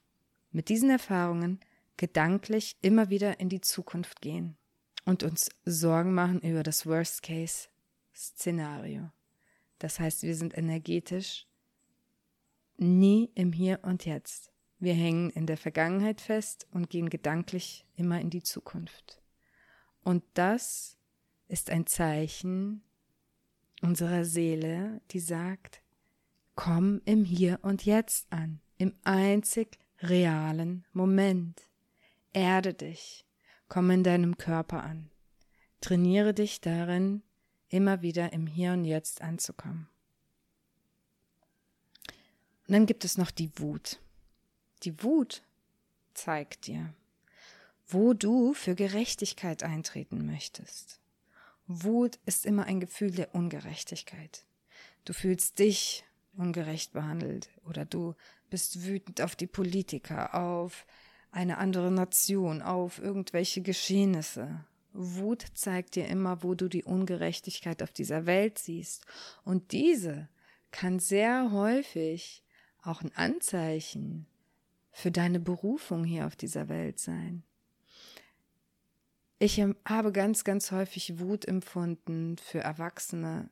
mit 0.51 0.71
diesen 0.71 0.91
Erfahrungen 0.91 1.61
gedanklich 1.97 2.77
immer 2.81 3.11
wieder 3.11 3.39
in 3.41 3.49
die 3.49 3.61
Zukunft 3.61 4.23
gehen 4.23 4.57
und 5.05 5.23
uns 5.23 5.51
Sorgen 5.65 6.15
machen 6.15 6.41
über 6.41 6.63
das 6.63 6.87
Worst-Case-Szenario. 6.87 9.11
Das 9.79 10.01
heißt, 10.01 10.23
wir 10.23 10.35
sind 10.35 10.57
energetisch 10.57 11.47
nie 12.79 13.31
im 13.35 13.53
Hier 13.53 13.81
und 13.83 14.07
Jetzt. 14.07 14.51
Wir 14.79 14.95
hängen 14.95 15.29
in 15.31 15.47
der 15.47 15.59
Vergangenheit 15.59 16.21
fest 16.21 16.67
und 16.71 16.91
gehen 16.91 17.11
gedanklich 17.11 17.87
immer 17.95 18.21
in 18.21 18.31
die 18.31 18.43
Zukunft. 18.43 19.23
Und 20.03 20.25
das 20.35 20.97
ist 21.49 21.71
ein 21.71 21.87
Zeichen 21.87 22.83
unserer 23.83 24.25
Seele, 24.25 25.01
die 25.11 25.21
sagt, 25.21 25.83
komm 26.55 27.01
im 27.05 27.25
Hier 27.25 27.59
und 27.63 27.85
Jetzt 27.85 28.27
an, 28.31 28.61
im 28.79 28.95
einzig 29.05 29.79
realen 30.01 30.85
Moment. 30.93 31.63
Erde 32.33 32.75
dich, 32.75 33.25
komm 33.69 33.91
in 33.91 34.05
deinem 34.05 34.39
Körper 34.39 34.83
an. 34.83 35.11
Trainiere 35.81 36.35
dich 36.35 36.61
darin, 36.61 37.23
immer 37.69 38.03
wieder 38.03 38.33
im 38.33 38.47
Hier 38.47 38.73
und 38.73 38.85
Jetzt 38.85 39.23
anzukommen. 39.23 39.89
Und 42.67 42.73
dann 42.73 42.87
gibt 42.87 43.05
es 43.05 43.17
noch 43.17 43.31
die 43.31 43.51
Wut. 43.59 44.01
Die 44.83 45.03
Wut 45.03 45.43
zeigt 46.15 46.67
dir, 46.67 46.93
wo 47.87 48.13
du 48.13 48.55
für 48.55 48.75
Gerechtigkeit 48.75 49.63
eintreten 49.63 50.27
möchtest. 50.27 51.01
Wut 51.67 52.19
ist 52.27 52.47
immer 52.47 52.65
ein 52.65 52.81
Gefühl 52.81 53.11
der 53.11 53.35
Ungerechtigkeit. 53.35 54.45
Du 55.05 55.13
fühlst 55.13 55.59
dich 55.59 56.05
ungerecht 56.37 56.93
behandelt 56.93 57.49
oder 57.65 57.85
du 57.85 58.15
bist 58.51 58.85
wütend 58.87 59.21
auf 59.21 59.37
die 59.37 59.47
Politiker, 59.47 60.35
auf 60.35 60.87
eine 61.31 61.59
andere 61.59 61.91
Nation, 61.91 62.63
auf 62.63 62.99
irgendwelche 62.99 63.63
Geschehnisse. 63.63 64.65
Wut 64.93 65.45
zeigt 65.55 65.97
dir 65.97 66.07
immer, 66.07 66.43
wo 66.43 66.55
du 66.55 66.69
die 66.69 66.85
Ungerechtigkeit 66.85 67.83
auf 67.83 67.93
dieser 67.93 68.27
Welt 68.27 68.59
siehst. 68.59 69.05
Und 69.45 69.73
diese 69.73 70.29
kann 70.71 70.99
sehr 70.99 71.53
häufig 71.53 72.43
auch 72.83 73.03
ein 73.03 73.15
Anzeichen 73.15 74.27
für 74.93 75.11
deine 75.11 75.41
Berufung 75.41 76.05
hier 76.05 76.27
auf 76.27 76.37
dieser 76.37 76.69
Welt 76.69 76.99
sein. 76.99 77.43
Ich 79.39 79.61
habe 79.61 80.13
ganz, 80.13 80.45
ganz 80.45 80.73
häufig 80.73 81.19
Wut 81.19 81.45
empfunden 81.45 82.39
für 82.39 82.61
Erwachsene, 82.61 83.51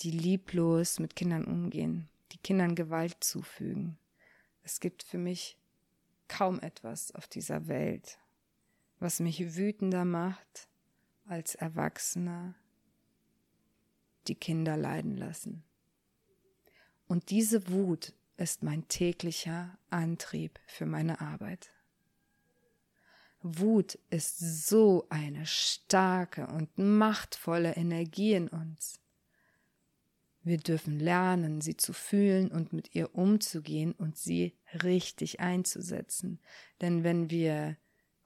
die 0.00 0.10
lieblos 0.10 0.98
mit 0.98 1.16
Kindern 1.16 1.46
umgehen, 1.46 2.10
die 2.32 2.38
Kindern 2.38 2.74
Gewalt 2.74 3.24
zufügen. 3.24 3.98
Es 4.62 4.80
gibt 4.80 5.04
für 5.04 5.16
mich 5.16 5.56
kaum 6.28 6.60
etwas 6.60 7.14
auf 7.14 7.28
dieser 7.28 7.66
Welt, 7.66 8.18
was 8.98 9.20
mich 9.20 9.56
wütender 9.56 10.04
macht 10.04 10.68
als 11.24 11.54
Erwachsene, 11.54 12.54
die 14.28 14.34
Kinder 14.34 14.76
leiden 14.76 15.16
lassen. 15.16 15.64
Und 17.08 17.30
diese 17.30 17.70
Wut 17.70 18.12
ist 18.36 18.62
mein 18.62 18.86
täglicher 18.86 19.78
Antrieb 19.88 20.60
für 20.66 20.84
meine 20.84 21.22
Arbeit. 21.22 21.70
Wut 23.42 23.98
ist 24.10 24.68
so 24.68 25.06
eine 25.08 25.46
starke 25.46 26.46
und 26.46 26.76
machtvolle 26.76 27.74
Energie 27.76 28.34
in 28.34 28.48
uns. 28.48 29.00
Wir 30.42 30.58
dürfen 30.58 30.98
lernen, 30.98 31.60
sie 31.60 31.76
zu 31.76 31.92
fühlen 31.92 32.50
und 32.50 32.72
mit 32.72 32.94
ihr 32.94 33.14
umzugehen 33.14 33.92
und 33.92 34.16
sie 34.16 34.56
richtig 34.82 35.40
einzusetzen. 35.40 36.40
Denn 36.80 37.04
wenn 37.04 37.30
wir 37.30 37.76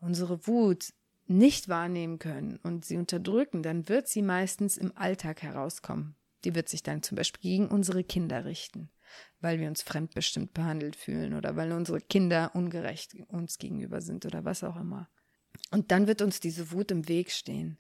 unsere 0.01 0.47
Wut 0.47 0.93
nicht 1.27 1.69
wahrnehmen 1.69 2.19
können 2.19 2.59
und 2.63 2.85
sie 2.85 2.97
unterdrücken, 2.97 3.63
dann 3.63 3.89
wird 3.89 4.09
sie 4.09 4.23
meistens 4.23 4.77
im 4.77 4.97
Alltag 4.97 5.43
herauskommen. 5.43 6.17
Die 6.45 6.55
wird 6.55 6.69
sich 6.69 6.83
dann 6.83 7.03
zum 7.03 7.17
Beispiel 7.17 7.41
gegen 7.41 7.69
unsere 7.69 8.05
Kinder 8.05 8.45
richten 8.45 8.91
weil 9.41 9.61
wir 9.61 9.69
uns 9.69 9.83
fremdbestimmt 9.83 10.55
behandelt 10.55 10.97
fühlen 10.97 11.35
oder 11.35 11.57
weil 11.57 11.73
unsere 11.73 12.01
Kinder 12.01 12.51
ungerecht 12.55 13.15
uns 13.29 13.59
gegenüber 13.59 14.01
sind 14.01 14.27
oder 14.27 14.45
was 14.45 14.65
auch 14.65 14.77
immer. 14.77 15.09
Und 15.71 15.91
dann 15.91 16.07
wird 16.07 16.23
uns 16.23 16.41
diese 16.41 16.71
Wut 16.73 16.91
im 16.91 17.09
Weg 17.09 17.31
stehen. 17.31 17.79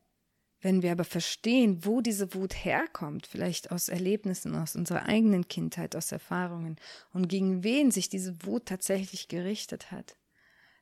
Wenn 0.60 0.82
wir 0.82 0.92
aber 0.92 1.04
verstehen, 1.04 1.84
wo 1.84 2.00
diese 2.00 2.32
Wut 2.34 2.54
herkommt, 2.54 3.26
vielleicht 3.26 3.70
aus 3.70 3.90
Erlebnissen, 3.90 4.54
aus 4.54 4.76
unserer 4.76 5.04
eigenen 5.04 5.46
Kindheit, 5.46 5.94
aus 5.94 6.10
Erfahrungen 6.10 6.76
und 7.12 7.28
gegen 7.28 7.62
wen 7.62 7.90
sich 7.90 8.08
diese 8.08 8.46
Wut 8.46 8.66
tatsächlich 8.66 9.28
gerichtet 9.28 9.90
hat, 9.90 10.16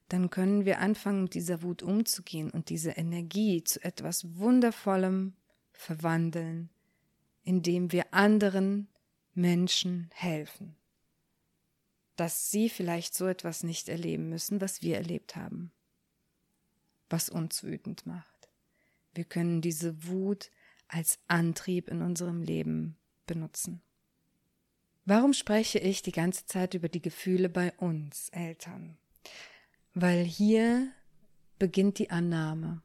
dann 0.08 0.30
können 0.30 0.66
wir 0.66 0.78
anfangen, 0.78 1.24
mit 1.24 1.34
dieser 1.34 1.62
Wut 1.62 1.82
umzugehen 1.82 2.50
und 2.50 2.68
diese 2.68 2.90
Energie 2.90 3.64
zu 3.64 3.82
etwas 3.82 4.36
Wundervollem 4.36 5.34
verwandeln, 5.72 6.70
indem 7.42 7.90
wir 7.90 8.12
anderen 8.14 8.88
Menschen 9.34 10.10
helfen. 10.12 10.76
Dass 12.16 12.50
sie 12.50 12.68
vielleicht 12.68 13.14
so 13.14 13.26
etwas 13.26 13.62
nicht 13.62 13.88
erleben 13.88 14.28
müssen, 14.28 14.60
was 14.60 14.82
wir 14.82 14.96
erlebt 14.96 15.36
haben. 15.36 15.72
Was 17.08 17.28
uns 17.28 17.64
wütend 17.64 18.06
macht. 18.06 18.50
Wir 19.14 19.24
können 19.24 19.60
diese 19.60 20.06
Wut 20.06 20.50
als 20.88 21.18
Antrieb 21.26 21.88
in 21.88 22.02
unserem 22.02 22.42
Leben 22.42 22.96
benutzen. 23.26 23.82
Warum 25.04 25.32
spreche 25.32 25.78
ich 25.78 26.02
die 26.02 26.12
ganze 26.12 26.46
Zeit 26.46 26.74
über 26.74 26.88
die 26.88 27.02
Gefühle 27.02 27.48
bei 27.48 27.72
uns 27.72 28.28
Eltern? 28.28 28.98
Weil 29.94 30.24
hier 30.24 30.92
beginnt 31.58 31.98
die 31.98 32.10
Annahme. 32.10 32.82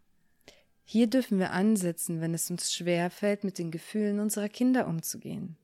Hier 0.84 1.08
dürfen 1.08 1.38
wir 1.38 1.52
ansetzen, 1.52 2.22
wenn 2.22 2.34
es 2.34 2.50
uns 2.50 2.74
schwer 2.74 3.10
fällt, 3.12 3.44
mit 3.44 3.58
den 3.58 3.72
Gefühlen 3.72 4.20
unserer 4.20 4.50
Kinder 4.50 4.88
umzugehen 4.88 5.58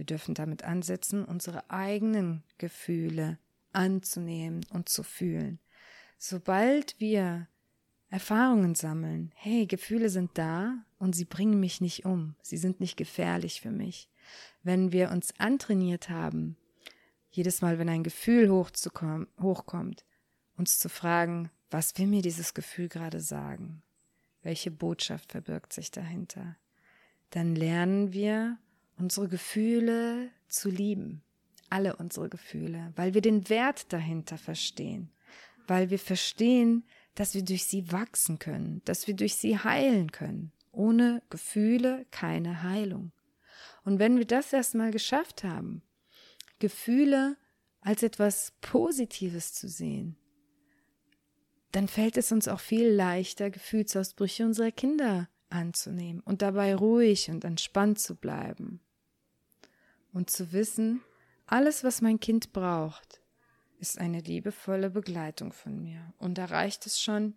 Wir 0.00 0.06
dürfen 0.06 0.34
damit 0.34 0.64
ansetzen, 0.64 1.26
unsere 1.26 1.68
eigenen 1.68 2.42
Gefühle 2.56 3.38
anzunehmen 3.74 4.64
und 4.70 4.88
zu 4.88 5.02
fühlen. 5.02 5.58
Sobald 6.16 6.98
wir 6.98 7.48
Erfahrungen 8.08 8.74
sammeln, 8.74 9.30
hey, 9.34 9.66
Gefühle 9.66 10.08
sind 10.08 10.30
da 10.38 10.86
und 10.98 11.14
sie 11.14 11.26
bringen 11.26 11.60
mich 11.60 11.82
nicht 11.82 12.06
um, 12.06 12.34
sie 12.40 12.56
sind 12.56 12.80
nicht 12.80 12.96
gefährlich 12.96 13.60
für 13.60 13.70
mich. 13.70 14.08
Wenn 14.62 14.90
wir 14.90 15.10
uns 15.10 15.38
antrainiert 15.38 16.08
haben, 16.08 16.56
jedes 17.30 17.60
Mal, 17.60 17.78
wenn 17.78 17.90
ein 17.90 18.02
Gefühl 18.02 18.48
hochkommt, 18.48 20.06
uns 20.56 20.78
zu 20.78 20.88
fragen, 20.88 21.50
was 21.70 21.98
will 21.98 22.06
mir 22.06 22.22
dieses 22.22 22.54
Gefühl 22.54 22.88
gerade 22.88 23.20
sagen? 23.20 23.82
Welche 24.40 24.70
Botschaft 24.70 25.32
verbirgt 25.32 25.74
sich 25.74 25.90
dahinter? 25.90 26.56
Dann 27.28 27.54
lernen 27.54 28.14
wir, 28.14 28.56
unsere 29.00 29.28
Gefühle 29.28 30.30
zu 30.48 30.70
lieben. 30.70 31.22
Alle 31.70 31.96
unsere 31.96 32.28
Gefühle, 32.28 32.92
weil 32.96 33.14
wir 33.14 33.20
den 33.20 33.48
Wert 33.48 33.92
dahinter 33.92 34.38
verstehen. 34.38 35.12
Weil 35.66 35.90
wir 35.90 35.98
verstehen, 35.98 36.84
dass 37.14 37.34
wir 37.34 37.44
durch 37.44 37.64
sie 37.64 37.92
wachsen 37.92 38.38
können, 38.38 38.82
dass 38.84 39.06
wir 39.06 39.14
durch 39.14 39.36
sie 39.36 39.58
heilen 39.58 40.10
können. 40.10 40.52
Ohne 40.72 41.22
Gefühle 41.30 42.06
keine 42.10 42.62
Heilung. 42.62 43.12
Und 43.84 43.98
wenn 43.98 44.18
wir 44.18 44.26
das 44.26 44.52
erstmal 44.52 44.90
geschafft 44.90 45.44
haben, 45.44 45.82
Gefühle 46.58 47.36
als 47.80 48.02
etwas 48.02 48.52
Positives 48.60 49.54
zu 49.54 49.68
sehen, 49.68 50.16
dann 51.72 51.88
fällt 51.88 52.16
es 52.16 52.32
uns 52.32 52.48
auch 52.48 52.60
viel 52.60 52.88
leichter, 52.88 53.50
Gefühlsausbrüche 53.50 54.44
unserer 54.44 54.72
Kinder 54.72 55.28
anzunehmen 55.50 56.20
und 56.20 56.42
dabei 56.42 56.74
ruhig 56.74 57.30
und 57.30 57.44
entspannt 57.44 57.98
zu 57.98 58.16
bleiben. 58.16 58.80
Und 60.12 60.30
zu 60.30 60.52
wissen, 60.52 61.02
alles, 61.46 61.84
was 61.84 62.00
mein 62.00 62.20
Kind 62.20 62.52
braucht, 62.52 63.20
ist 63.78 63.98
eine 63.98 64.20
liebevolle 64.20 64.90
Begleitung 64.90 65.52
von 65.52 65.82
mir. 65.82 66.12
Und 66.18 66.38
da 66.38 66.46
reicht 66.46 66.86
es 66.86 67.00
schon, 67.00 67.34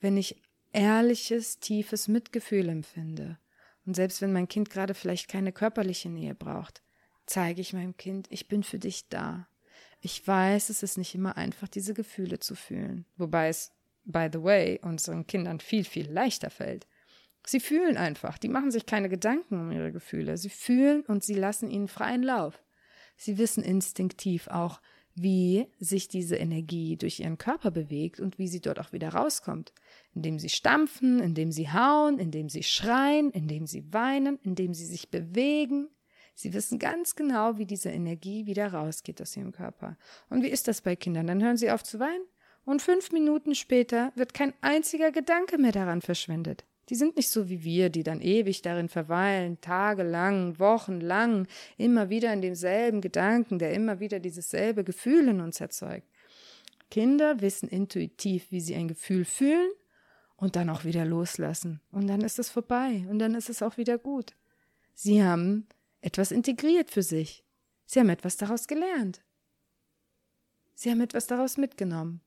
wenn 0.00 0.16
ich 0.16 0.42
ehrliches, 0.72 1.58
tiefes 1.58 2.06
Mitgefühl 2.06 2.68
empfinde. 2.68 3.38
Und 3.86 3.96
selbst 3.96 4.20
wenn 4.20 4.32
mein 4.32 4.48
Kind 4.48 4.68
gerade 4.70 4.94
vielleicht 4.94 5.28
keine 5.28 5.52
körperliche 5.52 6.10
Nähe 6.10 6.34
braucht, 6.34 6.82
zeige 7.24 7.60
ich 7.60 7.72
meinem 7.72 7.96
Kind, 7.96 8.26
ich 8.30 8.48
bin 8.48 8.62
für 8.62 8.78
dich 8.78 9.08
da. 9.08 9.48
Ich 10.00 10.26
weiß, 10.26 10.68
es 10.68 10.82
ist 10.82 10.98
nicht 10.98 11.14
immer 11.14 11.36
einfach, 11.36 11.68
diese 11.68 11.94
Gefühle 11.94 12.38
zu 12.38 12.54
fühlen. 12.54 13.06
Wobei 13.16 13.48
es, 13.48 13.72
by 14.04 14.28
the 14.32 14.42
way, 14.42 14.78
unseren 14.82 15.26
Kindern 15.26 15.60
viel, 15.60 15.84
viel 15.84 16.10
leichter 16.10 16.50
fällt. 16.50 16.86
Sie 17.48 17.60
fühlen 17.60 17.96
einfach, 17.96 18.38
die 18.38 18.48
machen 18.48 18.72
sich 18.72 18.86
keine 18.86 19.08
Gedanken 19.08 19.60
um 19.60 19.70
ihre 19.70 19.92
Gefühle. 19.92 20.36
Sie 20.36 20.50
fühlen 20.50 21.02
und 21.02 21.22
sie 21.22 21.34
lassen 21.34 21.70
ihnen 21.70 21.86
freien 21.86 22.24
Lauf. 22.24 22.60
Sie 23.16 23.38
wissen 23.38 23.62
instinktiv 23.62 24.48
auch, 24.48 24.80
wie 25.14 25.68
sich 25.78 26.08
diese 26.08 26.36
Energie 26.36 26.96
durch 26.96 27.20
ihren 27.20 27.38
Körper 27.38 27.70
bewegt 27.70 28.18
und 28.18 28.38
wie 28.38 28.48
sie 28.48 28.60
dort 28.60 28.80
auch 28.80 28.92
wieder 28.92 29.10
rauskommt. 29.10 29.72
Indem 30.12 30.40
sie 30.40 30.48
stampfen, 30.48 31.20
indem 31.20 31.52
sie 31.52 31.70
hauen, 31.70 32.18
indem 32.18 32.48
sie 32.48 32.64
schreien, 32.64 33.30
indem 33.30 33.66
sie 33.66 33.92
weinen, 33.92 34.40
indem 34.42 34.74
sie 34.74 34.84
sich 34.84 35.10
bewegen. 35.10 35.88
Sie 36.34 36.52
wissen 36.52 36.80
ganz 36.80 37.14
genau, 37.14 37.58
wie 37.58 37.64
diese 37.64 37.90
Energie 37.90 38.46
wieder 38.46 38.72
rausgeht 38.74 39.22
aus 39.22 39.36
ihrem 39.36 39.52
Körper. 39.52 39.96
Und 40.28 40.42
wie 40.42 40.50
ist 40.50 40.66
das 40.66 40.82
bei 40.82 40.96
Kindern? 40.96 41.28
Dann 41.28 41.42
hören 41.42 41.56
sie 41.56 41.70
auf 41.70 41.84
zu 41.84 42.00
weinen 42.00 42.26
und 42.64 42.82
fünf 42.82 43.12
Minuten 43.12 43.54
später 43.54 44.12
wird 44.16 44.34
kein 44.34 44.52
einziger 44.62 45.12
Gedanke 45.12 45.58
mehr 45.58 45.72
daran 45.72 46.02
verschwendet. 46.02 46.66
Die 46.88 46.94
sind 46.94 47.16
nicht 47.16 47.30
so 47.30 47.48
wie 47.48 47.64
wir, 47.64 47.90
die 47.90 48.04
dann 48.04 48.20
ewig 48.20 48.62
darin 48.62 48.88
verweilen, 48.88 49.60
tagelang, 49.60 50.58
wochenlang, 50.58 51.48
immer 51.76 52.10
wieder 52.10 52.32
in 52.32 52.42
demselben 52.42 53.00
Gedanken, 53.00 53.58
der 53.58 53.72
immer 53.72 53.98
wieder 53.98 54.20
dieses 54.20 54.50
selbe 54.50 54.84
Gefühl 54.84 55.28
in 55.28 55.40
uns 55.40 55.60
erzeugt. 55.60 56.06
Kinder 56.90 57.40
wissen 57.40 57.68
intuitiv, 57.68 58.50
wie 58.50 58.60
sie 58.60 58.76
ein 58.76 58.88
Gefühl 58.88 59.24
fühlen 59.24 59.70
und 60.36 60.54
dann 60.54 60.70
auch 60.70 60.84
wieder 60.84 61.04
loslassen. 61.04 61.80
Und 61.90 62.06
dann 62.06 62.20
ist 62.20 62.38
es 62.38 62.50
vorbei 62.50 63.04
und 63.10 63.18
dann 63.18 63.34
ist 63.34 63.50
es 63.50 63.62
auch 63.62 63.76
wieder 63.76 63.98
gut. 63.98 64.34
Sie 64.94 65.22
haben 65.22 65.66
etwas 66.00 66.30
integriert 66.30 66.90
für 66.90 67.02
sich. 67.02 67.44
Sie 67.84 67.98
haben 67.98 68.08
etwas 68.08 68.36
daraus 68.36 68.68
gelernt. 68.68 69.22
Sie 70.74 70.90
haben 70.90 71.00
etwas 71.00 71.26
daraus 71.26 71.56
mitgenommen. 71.56 72.20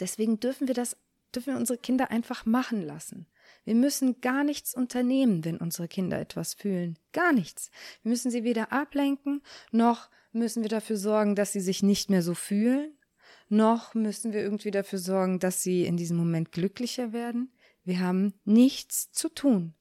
Deswegen 0.00 0.40
dürfen 0.40 0.68
wir 0.68 0.74
das, 0.74 0.96
dürfen 1.34 1.54
wir 1.54 1.58
unsere 1.58 1.78
Kinder 1.78 2.10
einfach 2.10 2.46
machen 2.46 2.82
lassen. 2.82 3.26
Wir 3.64 3.74
müssen 3.74 4.20
gar 4.20 4.44
nichts 4.44 4.74
unternehmen, 4.74 5.44
wenn 5.44 5.56
unsere 5.58 5.88
Kinder 5.88 6.20
etwas 6.20 6.54
fühlen. 6.54 6.98
Gar 7.12 7.32
nichts. 7.32 7.70
Wir 8.02 8.10
müssen 8.10 8.30
sie 8.30 8.44
weder 8.44 8.72
ablenken, 8.72 9.42
noch 9.72 10.08
müssen 10.32 10.62
wir 10.62 10.70
dafür 10.70 10.96
sorgen, 10.96 11.34
dass 11.34 11.52
sie 11.52 11.60
sich 11.60 11.82
nicht 11.82 12.10
mehr 12.10 12.22
so 12.22 12.34
fühlen, 12.34 12.96
noch 13.48 13.94
müssen 13.94 14.32
wir 14.32 14.40
irgendwie 14.40 14.70
dafür 14.70 14.98
sorgen, 14.98 15.38
dass 15.38 15.62
sie 15.62 15.84
in 15.84 15.96
diesem 15.96 16.16
Moment 16.16 16.52
glücklicher 16.52 17.12
werden. 17.12 17.52
Wir 17.84 18.00
haben 18.00 18.34
nichts 18.44 19.12
zu 19.12 19.28
tun, 19.28 19.74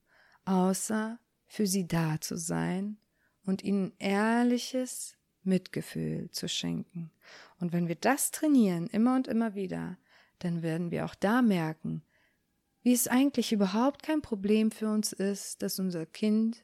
außer 0.45 1.19
für 1.47 1.65
sie 1.65 1.88
da 1.88 2.19
zu 2.21 2.38
sein 2.38 2.97
und 3.45 3.63
ihnen 3.63 3.93
ehrliches 3.97 5.17
Mitgefühl 5.43 6.30
zu 6.32 6.47
schenken. 6.47 7.12
Und 7.60 7.73
wenn 7.73 7.88
wir 7.88 7.95
das 7.95 8.32
trainieren, 8.32 8.88
immer 8.88 9.15
und 9.15 9.28
immer 9.28 9.56
wieder, 9.56 9.97
dann 10.39 10.62
werden 10.62 10.91
wir 10.91 11.06
auch 11.06 11.15
da 11.15 11.41
merken, 11.41 12.04
wie 12.86 12.93
es 12.93 13.08
eigentlich 13.08 13.52
überhaupt 13.52 14.04
kein 14.04 14.21
Problem 14.21 14.69
für 14.69 14.88
uns 14.89 15.12
ist, 15.12 15.63
dass 15.63 15.80
unser 15.80 16.06
Kind 16.06 16.63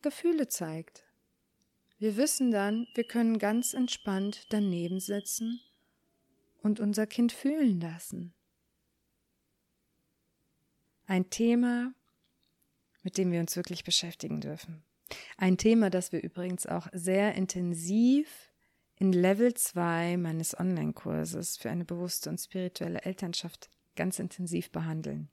Gefühle 0.00 0.46
zeigt. 0.46 1.02
Wir 1.98 2.16
wissen 2.16 2.52
dann, 2.52 2.86
wir 2.94 3.02
können 3.02 3.40
ganz 3.40 3.74
entspannt 3.74 4.46
daneben 4.50 5.00
sitzen 5.00 5.60
und 6.62 6.78
unser 6.78 7.08
Kind 7.08 7.32
fühlen 7.32 7.80
lassen. 7.80 8.32
Ein 11.06 11.30
Thema, 11.30 11.94
mit 13.02 13.18
dem 13.18 13.32
wir 13.32 13.40
uns 13.40 13.56
wirklich 13.56 13.82
beschäftigen 13.82 14.40
dürfen. 14.40 14.84
Ein 15.36 15.58
Thema, 15.58 15.90
das 15.90 16.12
wir 16.12 16.22
übrigens 16.22 16.66
auch 16.66 16.86
sehr 16.92 17.34
intensiv 17.34 18.52
in 18.94 19.12
Level 19.12 19.52
2 19.52 20.16
meines 20.16 20.56
Online-Kurses 20.56 21.56
für 21.56 21.70
eine 21.70 21.84
bewusste 21.84 22.30
und 22.30 22.38
spirituelle 22.38 23.02
Elternschaft 23.02 23.68
ganz 23.96 24.20
intensiv 24.20 24.70
behandeln. 24.70 25.28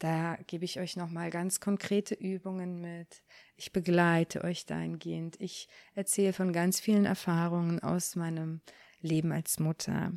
Da 0.00 0.38
gebe 0.46 0.64
ich 0.64 0.80
euch 0.80 0.96
nochmal 0.96 1.28
ganz 1.28 1.60
konkrete 1.60 2.14
Übungen 2.14 2.80
mit. 2.80 3.22
Ich 3.56 3.70
begleite 3.70 4.42
euch 4.42 4.64
dahingehend. 4.64 5.38
Ich 5.38 5.68
erzähle 5.94 6.32
von 6.32 6.54
ganz 6.54 6.80
vielen 6.80 7.04
Erfahrungen 7.04 7.80
aus 7.80 8.16
meinem 8.16 8.62
Leben 9.02 9.30
als 9.30 9.60
Mutter, 9.60 10.12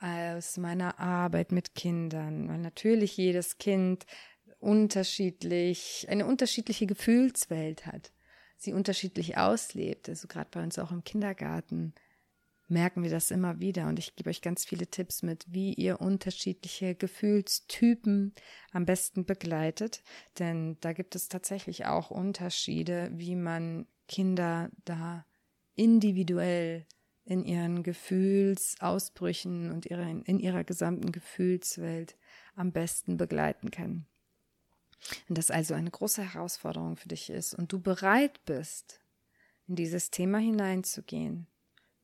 aus 0.00 0.56
meiner 0.56 1.00
Arbeit 1.00 1.50
mit 1.50 1.74
Kindern, 1.74 2.48
weil 2.48 2.58
natürlich 2.58 3.16
jedes 3.16 3.58
Kind 3.58 4.06
unterschiedlich, 4.60 6.06
eine 6.08 6.26
unterschiedliche 6.26 6.86
Gefühlswelt 6.86 7.86
hat 7.86 8.12
sie 8.64 8.72
unterschiedlich 8.72 9.36
auslebt, 9.36 10.08
also 10.08 10.26
gerade 10.26 10.48
bei 10.50 10.62
uns 10.62 10.78
auch 10.78 10.90
im 10.90 11.04
Kindergarten, 11.04 11.94
merken 12.68 13.02
wir 13.02 13.10
das 13.10 13.30
immer 13.30 13.60
wieder. 13.60 13.86
Und 13.88 13.98
ich 13.98 14.16
gebe 14.16 14.30
euch 14.30 14.42
ganz 14.42 14.64
viele 14.64 14.86
Tipps 14.86 15.22
mit, 15.22 15.44
wie 15.48 15.74
ihr 15.74 16.00
unterschiedliche 16.00 16.94
Gefühlstypen 16.94 18.34
am 18.72 18.86
besten 18.86 19.24
begleitet. 19.24 20.02
Denn 20.38 20.78
da 20.80 20.92
gibt 20.92 21.14
es 21.14 21.28
tatsächlich 21.28 21.86
auch 21.86 22.10
Unterschiede, 22.10 23.10
wie 23.14 23.36
man 23.36 23.86
Kinder 24.08 24.70
da 24.84 25.24
individuell 25.74 26.86
in 27.24 27.44
ihren 27.44 27.82
Gefühlsausbrüchen 27.82 29.70
und 29.70 29.86
in 29.86 30.38
ihrer 30.38 30.64
gesamten 30.64 31.10
Gefühlswelt 31.10 32.16
am 32.54 32.72
besten 32.72 33.16
begleiten 33.16 33.70
kann. 33.70 34.06
Wenn 35.26 35.34
das 35.34 35.50
also 35.50 35.74
eine 35.74 35.90
große 35.90 36.22
Herausforderung 36.22 36.96
für 36.96 37.08
dich 37.08 37.30
ist 37.30 37.54
und 37.54 37.72
du 37.72 37.80
bereit 37.80 38.44
bist, 38.44 39.00
in 39.66 39.76
dieses 39.76 40.10
Thema 40.10 40.38
hineinzugehen, 40.38 41.46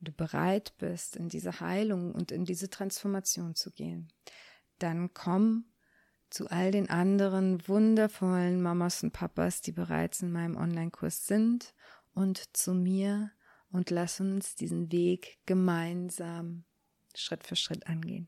du 0.01 0.11
bereit 0.11 0.73
bist, 0.77 1.15
in 1.15 1.29
diese 1.29 1.59
Heilung 1.59 2.13
und 2.13 2.31
in 2.31 2.45
diese 2.45 2.69
Transformation 2.69 3.55
zu 3.55 3.71
gehen, 3.71 4.11
dann 4.79 5.13
komm 5.13 5.65
zu 6.29 6.49
all 6.49 6.71
den 6.71 6.89
anderen 6.89 7.67
wundervollen 7.67 8.61
Mamas 8.61 9.03
und 9.03 9.11
Papas, 9.11 9.61
die 9.61 9.73
bereits 9.73 10.21
in 10.21 10.31
meinem 10.31 10.55
Online-Kurs 10.55 11.27
sind 11.27 11.73
und 12.13 12.55
zu 12.55 12.73
mir 12.73 13.31
und 13.71 13.89
lass 13.89 14.19
uns 14.19 14.55
diesen 14.55 14.91
Weg 14.91 15.39
gemeinsam 15.45 16.63
Schritt 17.15 17.45
für 17.45 17.55
Schritt 17.55 17.87
angehen. 17.87 18.27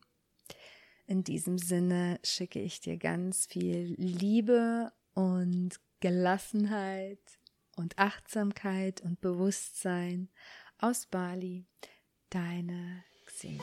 In 1.06 1.24
diesem 1.24 1.58
Sinne 1.58 2.20
schicke 2.24 2.62
ich 2.62 2.80
dir 2.82 2.98
ganz 2.98 3.46
viel 3.46 3.96
Liebe 3.98 4.92
und 5.14 5.80
Gelassenheit 6.00 7.40
und 7.76 7.98
Achtsamkeit 7.98 9.02
und 9.02 9.22
Bewusstsein 9.22 10.30
aus 10.84 11.06
Bali. 11.06 11.66
Deine 12.30 13.06
Xenia. 13.26 13.62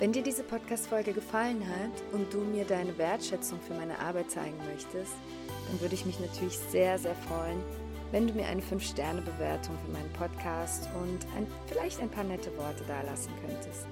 Wenn 0.00 0.12
dir 0.12 0.22
diese 0.22 0.42
Podcast-Folge 0.42 1.12
gefallen 1.12 1.64
hat 1.64 2.02
und 2.12 2.32
du 2.32 2.38
mir 2.40 2.64
deine 2.64 2.96
Wertschätzung 2.98 3.60
für 3.60 3.74
meine 3.74 3.96
Arbeit 4.00 4.32
zeigen 4.32 4.58
möchtest, 4.66 5.12
dann 5.68 5.80
würde 5.80 5.94
ich 5.94 6.04
mich 6.04 6.18
natürlich 6.18 6.58
sehr, 6.58 6.98
sehr 6.98 7.14
freuen, 7.14 7.62
wenn 8.10 8.26
du 8.26 8.32
mir 8.32 8.46
eine 8.46 8.62
5-Sterne-Bewertung 8.62 9.78
für 9.84 9.92
meinen 9.92 10.12
Podcast 10.14 10.88
und 11.00 11.24
ein, 11.36 11.46
vielleicht 11.66 12.00
ein 12.00 12.10
paar 12.10 12.24
nette 12.24 12.50
Worte 12.56 12.82
dalassen 12.88 13.32
könntest. 13.46 13.86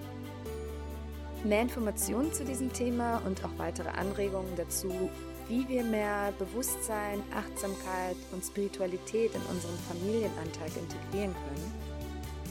Mehr 1.44 1.62
Informationen 1.62 2.33
zu 2.33 2.44
diesem 2.44 2.72
Thema 2.72 3.22
und 3.24 3.44
auch 3.44 3.57
weitere 3.59 3.90
Anregungen 3.90 4.57
dazu, 4.57 5.09
wie 5.48 5.68
wir 5.68 5.85
mehr 5.85 6.33
Bewusstsein, 6.38 7.22
Achtsamkeit 7.35 8.16
und 8.33 8.44
Spiritualität 8.44 9.33
in 9.35 9.42
unseren 9.42 9.79
Familienantrag 9.88 10.70
integrieren 10.77 11.33
können 11.33 11.72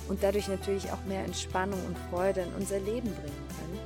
und 0.07 0.23
dadurch 0.23 0.47
natürlich 0.47 0.89
auch 0.91 1.03
mehr 1.05 1.25
Entspannung 1.25 1.79
und 1.85 1.97
Freude 2.09 2.41
in 2.41 2.53
unser 2.53 2.79
Leben 2.79 3.13
bringen 3.13 3.47
können, 3.59 3.79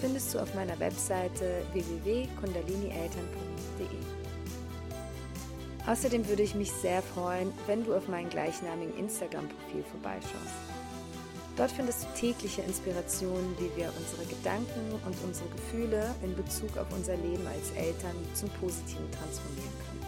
findest 0.00 0.34
du 0.34 0.40
auf 0.40 0.52
meiner 0.54 0.78
Webseite 0.80 1.62
www.kundalinieltern.de. 1.72 3.86
Außerdem 5.86 6.28
würde 6.28 6.42
ich 6.42 6.54
mich 6.54 6.70
sehr 6.72 7.00
freuen, 7.02 7.52
wenn 7.66 7.84
du 7.84 7.94
auf 7.94 8.08
meinem 8.08 8.28
gleichnamigen 8.28 8.94
Instagram-Profil 8.98 9.84
vorbeischaust. 9.84 10.69
Dort 11.56 11.72
findest 11.72 12.04
du 12.04 12.06
tägliche 12.18 12.62
Inspirationen, 12.62 13.54
wie 13.58 13.70
wir 13.76 13.92
unsere 13.98 14.24
Gedanken 14.26 14.92
und 15.04 15.14
unsere 15.24 15.48
Gefühle 15.50 16.14
in 16.22 16.34
Bezug 16.34 16.76
auf 16.78 16.86
unser 16.92 17.16
Leben 17.16 17.46
als 17.46 17.70
Eltern 17.72 18.16
zum 18.34 18.48
Positiven 18.60 19.10
transformieren 19.10 19.72
können. 19.84 20.06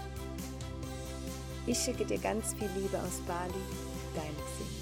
Ich 1.67 1.79
schicke 1.79 2.05
dir 2.05 2.19
ganz 2.19 2.55
viel 2.55 2.71
Liebe 2.77 2.99
aus 2.99 3.21
Bali, 3.27 3.53
dein 4.15 4.35
Xing. 4.47 4.82